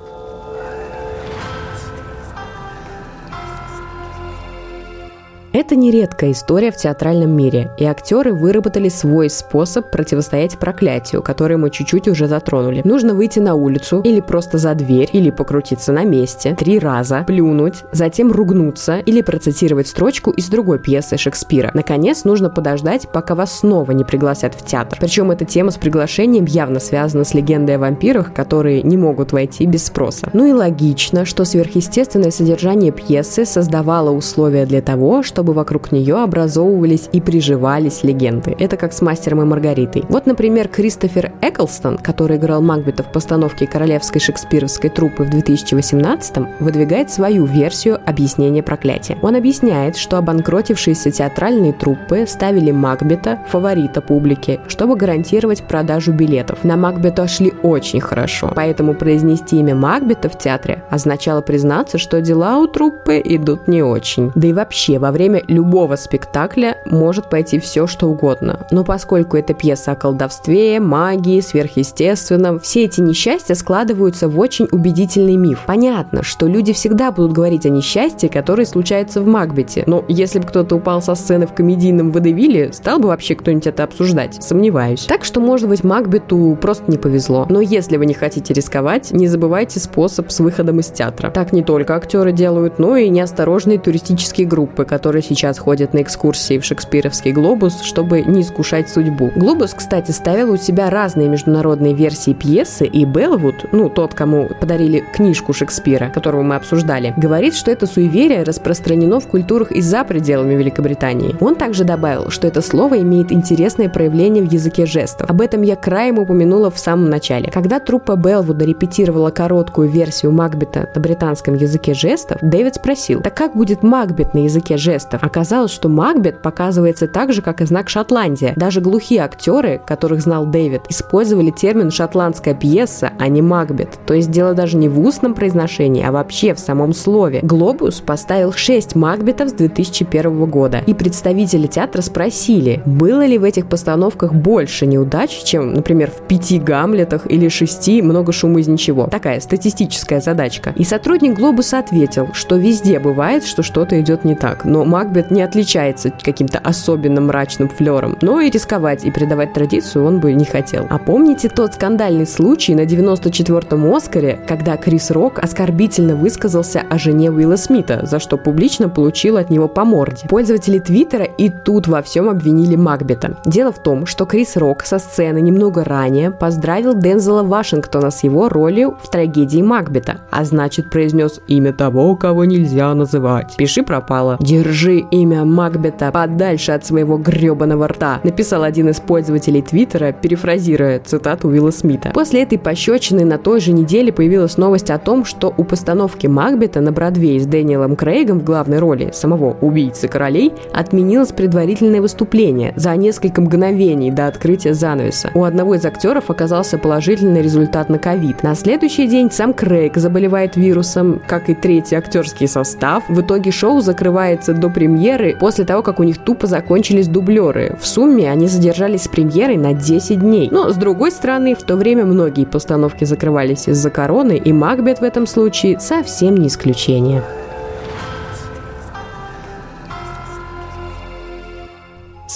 Это 5.54 5.76
не 5.76 5.92
редкая 5.92 6.32
история 6.32 6.72
в 6.72 6.78
театральном 6.78 7.30
мире, 7.30 7.70
и 7.78 7.86
актеры 7.86 8.34
выработали 8.34 8.90
свой 8.90 9.30
способ 9.30 9.92
противостоять 9.92 10.58
проклятию, 10.58 11.22
который 11.22 11.58
мы 11.58 11.70
чуть-чуть 11.70 12.08
уже 12.08 12.28
затронули. 12.28 12.82
Нужно 12.84 13.14
выйти 13.14 13.38
на 13.38 13.54
улицу 13.54 14.02
или 14.04 14.20
просто 14.20 14.58
за 14.58 14.74
дверь, 14.74 15.12
или 15.14 15.30
покрутиться 15.30 15.92
на 15.92 16.06
месте, 16.06 16.56
три 16.58 16.80
раза, 16.80 17.24
плюнуть, 17.28 17.84
затем 17.92 18.32
ругнуться 18.32 18.98
или 18.98 19.22
процитировать 19.22 19.88
строчку 19.88 20.32
из 20.32 20.50
другой 20.50 20.80
пьесы 20.80 21.18
Шекспира. 21.18 21.70
Наконец, 21.76 22.24
нужно 22.24 22.50
подождать, 22.50 23.08
пока 23.14 23.36
вас 23.36 23.60
снова 23.60 23.92
не 23.92 24.04
пригласят 24.04 24.56
в 24.56 24.66
театр. 24.66 24.98
Причем 25.00 25.30
эта 25.30 25.46
тема 25.46 25.70
с 25.70 25.78
приглашением 25.78 26.46
явно 26.46 26.80
связана 26.80 27.26
с 27.26 27.36
легендой 27.36 27.76
о 27.76 27.80
вампирах, 27.80 28.34
которые 28.34 28.82
не 28.82 28.98
могут 28.98 29.32
войти 29.32 29.68
без 29.68 29.86
спроса. 29.86 30.32
Ну 30.34 30.48
и 30.48 30.52
логично, 30.52 31.26
что 31.26 31.46
сверхъестественное 31.46 32.32
содержание 32.32 32.92
пьесы 32.92 33.46
создавало 33.46 34.10
условия 34.10 34.66
для 34.66 34.82
того, 34.82 35.22
чтобы 35.22 35.43
чтобы 35.44 35.56
вокруг 35.56 35.92
нее 35.92 36.24
образовывались 36.24 37.10
и 37.12 37.20
приживались 37.20 38.04
легенды. 38.04 38.56
Это 38.60 38.78
как 38.78 38.94
с 38.94 39.02
«Мастером 39.02 39.42
и 39.42 39.46
Маргаритой». 39.46 40.06
Вот, 40.08 40.26
например, 40.26 40.70
Кристофер 40.70 41.34
Эклстон, 41.42 41.98
который 41.98 42.38
играл 42.38 42.62
Макбета 42.62 43.04
в 43.04 43.12
постановке 43.12 43.68
королевской 43.68 44.22
шекспировской 44.22 44.90
труппы 44.90 45.24
в 45.24 45.30
2018 45.30 46.62
выдвигает 46.62 47.12
свою 47.12 47.44
версию 47.44 48.00
объяснения 48.06 48.64
проклятия. 48.64 49.18
Он 49.22 49.36
объясняет, 49.36 49.98
что 49.98 50.18
обанкротившиеся 50.18 51.12
театральные 51.12 51.74
труппы 51.74 52.26
ставили 52.26 52.72
Макбета, 52.72 53.40
фаворита 53.50 54.00
публики, 54.00 54.62
чтобы 54.70 54.96
гарантировать 54.96 55.64
продажу 55.64 56.14
билетов. 56.14 56.64
На 56.64 56.78
Макбета 56.78 57.28
шли 57.28 57.52
очень 57.64 58.00
хорошо, 58.00 58.50
поэтому 58.56 58.94
произнести 58.94 59.58
имя 59.58 59.76
Макбета 59.76 60.30
в 60.30 60.38
театре 60.38 60.86
означало 60.90 61.42
признаться, 61.42 61.98
что 61.98 62.22
дела 62.22 62.60
у 62.60 62.68
труппы 62.68 63.22
идут 63.26 63.68
не 63.68 63.84
очень. 63.84 64.32
Да 64.36 64.48
и 64.48 64.54
вообще, 64.54 65.00
во 65.00 65.12
время 65.12 65.33
время 65.34 65.44
любого 65.48 65.96
спектакля 65.96 66.78
может 66.86 67.30
пойти 67.30 67.60
все, 67.60 67.88
что 67.88 68.08
угодно. 68.08 68.66
Но 68.72 68.84
поскольку 68.84 69.38
это 69.38 69.54
пьеса 69.54 69.94
о 69.94 69.96
колдовстве, 69.96 70.80
магии, 70.80 71.42
сверхъестественном, 71.42 72.60
все 72.60 72.86
эти 72.86 73.02
несчастья 73.02 73.56
складываются 73.56 74.28
в 74.28 74.40
очень 74.40 74.68
убедительный 74.72 75.36
миф. 75.36 75.64
Понятно, 75.66 76.24
что 76.24 76.48
люди 76.48 76.74
всегда 76.74 77.12
будут 77.12 77.34
говорить 77.34 77.66
о 77.66 77.70
несчастье, 77.70 78.30
которое 78.30 78.66
случается 78.66 79.22
в 79.22 79.28
Макбете. 79.28 79.84
Но 79.88 80.04
если 80.08 80.40
бы 80.40 80.48
кто-то 80.48 80.76
упал 80.76 81.02
со 81.02 81.16
сцены 81.16 81.48
в 81.48 81.54
комедийном 81.54 82.12
водевиле, 82.12 82.74
стал 82.74 83.00
бы 83.00 83.08
вообще 83.08 83.36
кто-нибудь 83.36 83.68
это 83.68 83.84
обсуждать? 83.84 84.44
Сомневаюсь. 84.44 85.06
Так 85.06 85.24
что, 85.26 85.40
может 85.40 85.68
быть, 85.70 85.84
Макбету 85.84 86.58
просто 86.62 86.92
не 86.92 86.98
повезло. 86.98 87.46
Но 87.50 87.62
если 87.62 87.98
вы 87.98 88.06
не 88.06 88.14
хотите 88.14 88.54
рисковать, 88.54 89.12
не 89.12 89.28
забывайте 89.28 89.80
способ 89.80 90.32
с 90.32 90.40
выходом 90.40 90.80
из 90.80 90.88
театра. 90.88 91.32
Так 91.32 91.54
не 91.54 91.64
только 91.64 91.96
актеры 91.96 92.32
делают, 92.32 92.80
но 92.80 92.96
и 92.96 93.10
неосторожные 93.10 93.80
туристические 93.80 94.48
группы, 94.48 94.86
которые 94.86 95.23
сейчас 95.24 95.58
ходят 95.58 95.94
на 95.94 96.02
экскурсии 96.02 96.60
в 96.60 96.66
Шекспировский 96.66 97.32
глобус, 97.32 97.82
чтобы 97.82 98.22
не 98.22 98.42
искушать 98.42 98.90
судьбу. 98.90 99.32
Глобус, 99.36 99.74
кстати, 99.74 100.12
ставил 100.12 100.52
у 100.52 100.58
себя 100.58 100.90
разные 100.90 101.30
международные 101.30 101.94
версии 101.94 102.34
пьесы, 102.34 102.86
и 102.86 103.06
Белвуд, 103.06 103.66
ну, 103.72 103.90
тот, 103.90 104.14
кому 104.14 104.50
подарили 104.60 105.04
книжку 105.14 105.54
Шекспира, 105.54 106.10
которого 106.10 106.44
мы 106.44 106.56
обсуждали, 106.56 107.14
говорит, 107.18 107.56
что 107.56 107.72
это 107.72 107.88
суеверие 107.88 108.44
распространено 108.44 109.20
в 109.20 109.28
культурах 109.28 109.72
и 109.72 109.82
за 109.82 110.04
пределами 110.04 110.54
Великобритании. 110.54 111.36
Он 111.40 111.56
также 111.56 111.84
добавил, 111.84 112.30
что 112.30 112.48
это 112.48 112.62
слово 112.62 113.00
имеет 113.02 113.32
интересное 113.32 113.90
проявление 113.90 114.44
в 114.44 114.52
языке 114.52 114.86
жестов. 114.86 115.30
Об 115.30 115.42
этом 115.42 115.62
я 115.62 115.76
краем 115.76 116.20
упомянула 116.20 116.72
в 116.72 116.80
самом 116.80 117.10
начале. 117.10 117.50
Когда 117.52 117.80
труппа 117.80 118.16
Белвуда 118.16 118.66
репетировала 118.66 119.30
короткую 119.30 119.90
версию 119.90 120.32
Макбета 120.32 120.90
на 120.94 121.02
британском 121.02 121.56
языке 121.56 121.94
жестов, 121.94 122.38
Дэвид 122.42 122.76
спросил, 122.76 123.22
так 123.22 123.36
как 123.36 123.56
будет 123.56 123.84
Макбет 123.84 124.34
на 124.34 124.40
языке 124.40 124.78
жестов? 124.78 125.13
Оказалось, 125.22 125.72
что 125.72 125.90
Макбет 125.90 126.42
показывается 126.42 127.08
так 127.08 127.34
же, 127.34 127.42
как 127.42 127.62
и 127.62 127.66
знак 127.66 127.90
Шотландия. 127.90 128.54
Даже 128.56 128.82
глухие 128.82 129.22
актеры, 129.22 129.82
которых 129.86 130.22
знал 130.22 130.46
Дэвид, 130.46 130.82
использовали 130.90 131.52
термин 131.52 131.92
«шотландская 131.92 132.54
пьеса», 132.54 133.12
а 133.20 133.28
не 133.28 133.42
Макбет. 133.42 134.00
То 134.06 134.14
есть 134.14 134.32
дело 134.32 134.54
даже 134.54 134.78
не 134.78 134.90
в 134.90 135.00
устном 135.00 135.34
произношении, 135.34 136.06
а 136.06 136.12
вообще 136.12 136.54
в 136.54 136.60
самом 136.60 136.94
слове. 136.94 137.40
Глобус 137.42 138.02
поставил 138.02 138.52
6 138.54 138.96
Макбетов 138.96 139.50
с 139.50 139.54
2001 139.54 140.46
года, 140.46 140.82
и 140.86 140.94
представители 140.94 141.68
театра 141.68 142.02
спросили, 142.02 142.82
было 142.86 143.26
ли 143.26 143.38
в 143.38 143.44
этих 143.44 143.68
постановках 143.68 144.34
больше 144.34 144.86
неудач, 144.86 145.44
чем, 145.44 145.74
например, 145.74 146.12
в 146.12 146.28
пяти 146.28 146.60
Гамлетах 146.60 147.30
или 147.30 147.48
шести 147.50 148.02
много 148.02 148.32
шума 148.32 148.60
из 148.60 148.68
ничего. 148.68 149.08
Такая 149.08 149.40
статистическая 149.40 150.22
задачка. 150.22 150.74
И 150.76 150.84
сотрудник 150.84 151.38
Глобуса 151.38 151.80
ответил, 151.80 152.30
что 152.34 152.56
везде 152.56 153.00
бывает, 153.00 153.46
что 153.46 153.64
что-то 153.64 154.00
идет 154.00 154.24
не 154.24 154.36
так, 154.36 154.66
но 154.66 154.86
Макбет 154.94 155.32
не 155.32 155.42
отличается 155.42 156.12
каким-то 156.12 156.60
особенно 156.60 157.20
мрачным 157.20 157.68
флером. 157.68 158.16
Но 158.22 158.40
и 158.42 158.52
рисковать 158.52 159.04
и 159.04 159.10
предавать 159.10 159.52
традицию 159.52 160.06
он 160.06 160.20
бы 160.20 160.34
не 160.34 160.46
хотел. 160.46 160.86
А 160.92 161.00
помните 161.00 161.50
тот 161.50 161.74
скандальный 161.74 162.28
случай 162.28 162.76
на 162.76 162.82
94-м 162.82 163.92
Оскаре, 163.92 164.40
когда 164.48 164.78
Крис 164.78 165.10
Рок 165.10 165.40
оскорбительно 165.40 166.16
высказался 166.16 166.84
о 166.88 167.00
жене 167.00 167.32
Уилла 167.32 167.56
Смита, 167.56 168.06
за 168.06 168.20
что 168.20 168.38
публично 168.38 168.88
получил 168.88 169.38
от 169.38 169.50
него 169.50 169.68
по 169.68 169.84
морде. 169.84 170.28
Пользователи 170.30 170.78
Твиттера 170.78 171.26
и 171.26 171.50
тут 171.50 171.88
во 171.88 172.04
всем 172.04 172.30
обвинили 172.30 172.76
Макбета. 172.76 173.38
Дело 173.46 173.72
в 173.72 173.82
том, 173.82 174.06
что 174.06 174.28
Крис 174.28 174.56
Рок 174.58 174.86
со 174.86 175.00
сцены 175.00 175.42
немного 175.42 175.84
ранее 175.84 176.30
поздравил 176.30 176.94
Дензела 176.94 177.42
Вашингтона 177.42 178.12
с 178.12 178.24
его 178.24 178.48
ролью 178.48 178.96
в 179.02 179.10
трагедии 179.10 179.64
Макбета, 179.64 180.22
а 180.30 180.46
значит 180.46 180.92
произнес 180.92 181.40
имя 181.48 181.74
того, 181.74 182.16
кого 182.16 182.46
нельзя 182.46 182.94
называть. 182.94 183.56
Пиши 183.58 183.82
пропало. 183.82 184.38
Держи 184.84 185.06
имя 185.12 185.46
Макбета 185.46 186.12
подальше 186.12 186.74
от 186.74 186.86
своего 186.86 187.18
гребаного 187.18 187.88
рта, 187.88 188.20
написал 188.26 188.64
один 188.64 188.90
из 188.90 189.00
пользователей 189.00 189.62
Твиттера, 189.62 190.12
перефразируя 190.12 191.00
цитату 191.00 191.48
Уилла 191.48 191.72
Смита. 191.72 192.12
После 192.14 192.44
этой 192.44 192.60
пощечины 192.60 193.24
на 193.24 193.38
той 193.38 193.62
же 193.62 193.72
неделе 193.72 194.12
появилась 194.12 194.58
новость 194.58 194.90
о 194.90 194.98
том, 194.98 195.24
что 195.24 195.54
у 195.56 195.64
постановки 195.64 196.28
Макбета 196.28 196.82
на 196.82 196.92
Бродвее 196.92 197.40
с 197.40 197.46
Дэниелом 197.46 197.96
Крейгом 197.96 198.42
в 198.42 198.44
главной 198.44 198.80
роли 198.80 199.12
самого 199.14 199.56
убийцы 199.62 200.10
королей 200.10 200.52
отменилось 200.74 201.32
предварительное 201.32 202.02
выступление 202.02 202.74
за 202.76 202.94
несколько 202.98 203.40
мгновений 203.40 204.12
до 204.12 204.28
открытия 204.28 204.74
занавеса. 204.74 205.32
У 205.34 205.46
одного 205.46 205.76
из 205.76 205.86
актеров 205.86 206.30
оказался 206.30 206.78
положительный 206.78 207.42
результат 207.42 207.88
на 207.88 208.00
ковид. 208.00 208.44
На 208.44 208.54
следующий 208.54 209.08
день 209.08 209.32
сам 209.32 209.54
Крейг 209.54 209.96
заболевает 209.96 210.58
вирусом, 210.58 211.22
как 211.26 211.50
и 211.50 211.56
третий 211.56 211.96
актерский 211.96 212.50
состав. 212.50 213.08
В 213.08 213.22
итоге 213.22 213.52
шоу 213.52 213.80
закрывается 213.80 214.54
до 214.54 214.73
премьеры 214.74 215.38
после 215.40 215.66
того, 215.66 215.84
как 215.84 216.00
у 216.00 216.04
них 216.04 216.18
тупо 216.18 216.48
закончились 216.48 217.08
дублеры. 217.08 217.78
В 217.80 217.88
сумме 217.88 218.30
они 218.30 218.48
задержались 218.48 219.04
с 219.04 219.08
премьерой 219.08 219.58
на 219.58 219.74
10 219.74 220.20
дней. 220.20 220.50
Но, 220.52 220.70
с 220.70 220.76
другой 220.76 221.12
стороны, 221.12 221.56
в 221.56 221.64
то 221.64 221.76
время 221.76 222.06
многие 222.06 222.46
постановки 222.46 223.06
закрывались 223.06 223.68
из-за 223.68 223.90
короны, 223.90 224.38
и 224.38 224.52
Макбет 224.52 225.00
в 225.00 225.04
этом 225.04 225.28
случае 225.28 225.80
совсем 225.80 226.36
не 226.38 226.48
исключение. 226.48 227.24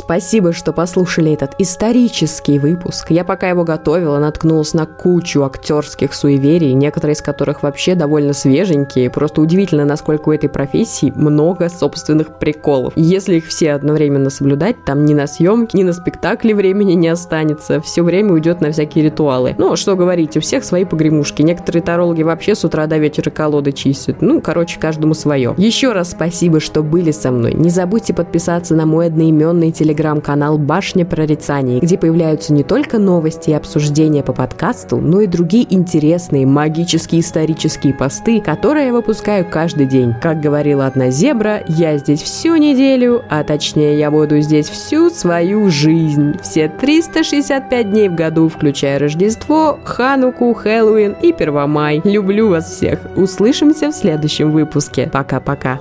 Спасибо, 0.07 0.53
что 0.53 0.71
послушали 0.71 1.33
этот 1.33 1.55
исторический 1.57 2.59
выпуск. 2.59 3.11
Я 3.11 3.25
пока 3.25 3.49
его 3.49 3.65
готовила, 3.65 4.19
наткнулась 4.19 4.73
на 4.73 4.85
кучу 4.85 5.43
актерских 5.43 6.13
суеверий, 6.13 6.71
некоторые 6.71 7.13
из 7.13 7.21
которых 7.21 7.61
вообще 7.61 7.93
довольно 7.93 8.31
свеженькие. 8.31 9.09
Просто 9.09 9.41
удивительно, 9.41 9.83
насколько 9.83 10.29
у 10.29 10.31
этой 10.31 10.47
профессии 10.47 11.11
много 11.13 11.67
собственных 11.67 12.39
приколов. 12.39 12.93
Если 12.95 13.35
их 13.35 13.47
все 13.47 13.73
одновременно 13.73 14.29
соблюдать, 14.29 14.77
там 14.85 15.03
ни 15.03 15.13
на 15.13 15.27
съемки, 15.27 15.75
ни 15.75 15.83
на 15.83 15.91
спектакли 15.91 16.53
времени 16.53 16.93
не 16.93 17.09
останется. 17.09 17.81
Все 17.81 18.01
время 18.01 18.31
уйдет 18.31 18.61
на 18.61 18.71
всякие 18.71 19.03
ритуалы. 19.03 19.55
Ну, 19.57 19.75
что 19.75 19.97
говорить, 19.97 20.37
у 20.37 20.39
всех 20.39 20.63
свои 20.63 20.85
погремушки. 20.85 21.41
Некоторые 21.41 21.83
тарологи 21.83 22.23
вообще 22.23 22.55
с 22.55 22.63
утра 22.63 22.87
до 22.87 22.97
вечера 22.97 23.29
колоды 23.29 23.73
чистят. 23.73 24.21
Ну, 24.21 24.39
короче, 24.39 24.79
каждому 24.79 25.13
свое. 25.13 25.53
Еще 25.57 25.91
раз 25.91 26.11
спасибо, 26.11 26.61
что 26.61 26.81
были 26.81 27.11
со 27.11 27.29
мной. 27.29 27.55
Не 27.55 27.69
забудьте 27.69 28.13
подписаться 28.13 28.73
на 28.73 28.85
мой 28.85 29.07
одноименный 29.07 29.73
телеграм 29.73 29.96
телеграм-канал 29.97 30.57
«Башня 30.57 31.05
прорицаний», 31.05 31.79
где 31.79 31.97
появляются 31.97 32.53
не 32.53 32.63
только 32.63 32.99
новости 32.99 33.49
и 33.49 33.53
обсуждения 33.53 34.21
по 34.21 34.31
подкасту, 34.31 34.97
но 34.97 35.21
и 35.21 35.27
другие 35.27 35.65
интересные 35.73 36.45
магические 36.45 37.21
исторические 37.21 37.93
посты, 37.93 38.39
которые 38.39 38.87
я 38.87 38.93
выпускаю 38.93 39.45
каждый 39.49 39.87
день. 39.87 40.13
Как 40.21 40.39
говорила 40.39 40.85
одна 40.85 41.09
зебра, 41.09 41.63
я 41.67 41.97
здесь 41.97 42.21
всю 42.21 42.55
неделю, 42.57 43.23
а 43.29 43.43
точнее 43.43 43.97
я 43.97 44.11
буду 44.11 44.39
здесь 44.39 44.69
всю 44.69 45.09
свою 45.09 45.69
жизнь. 45.69 46.37
Все 46.43 46.69
365 46.69 47.89
дней 47.89 48.09
в 48.09 48.15
году, 48.15 48.49
включая 48.49 48.99
Рождество, 48.99 49.79
Хануку, 49.83 50.53
Хэллоуин 50.53 51.15
и 51.21 51.33
Первомай. 51.33 52.01
Люблю 52.03 52.49
вас 52.49 52.69
всех. 52.69 52.99
Услышимся 53.15 53.89
в 53.89 53.95
следующем 53.95 54.51
выпуске. 54.51 55.09
Пока-пока. 55.11 55.79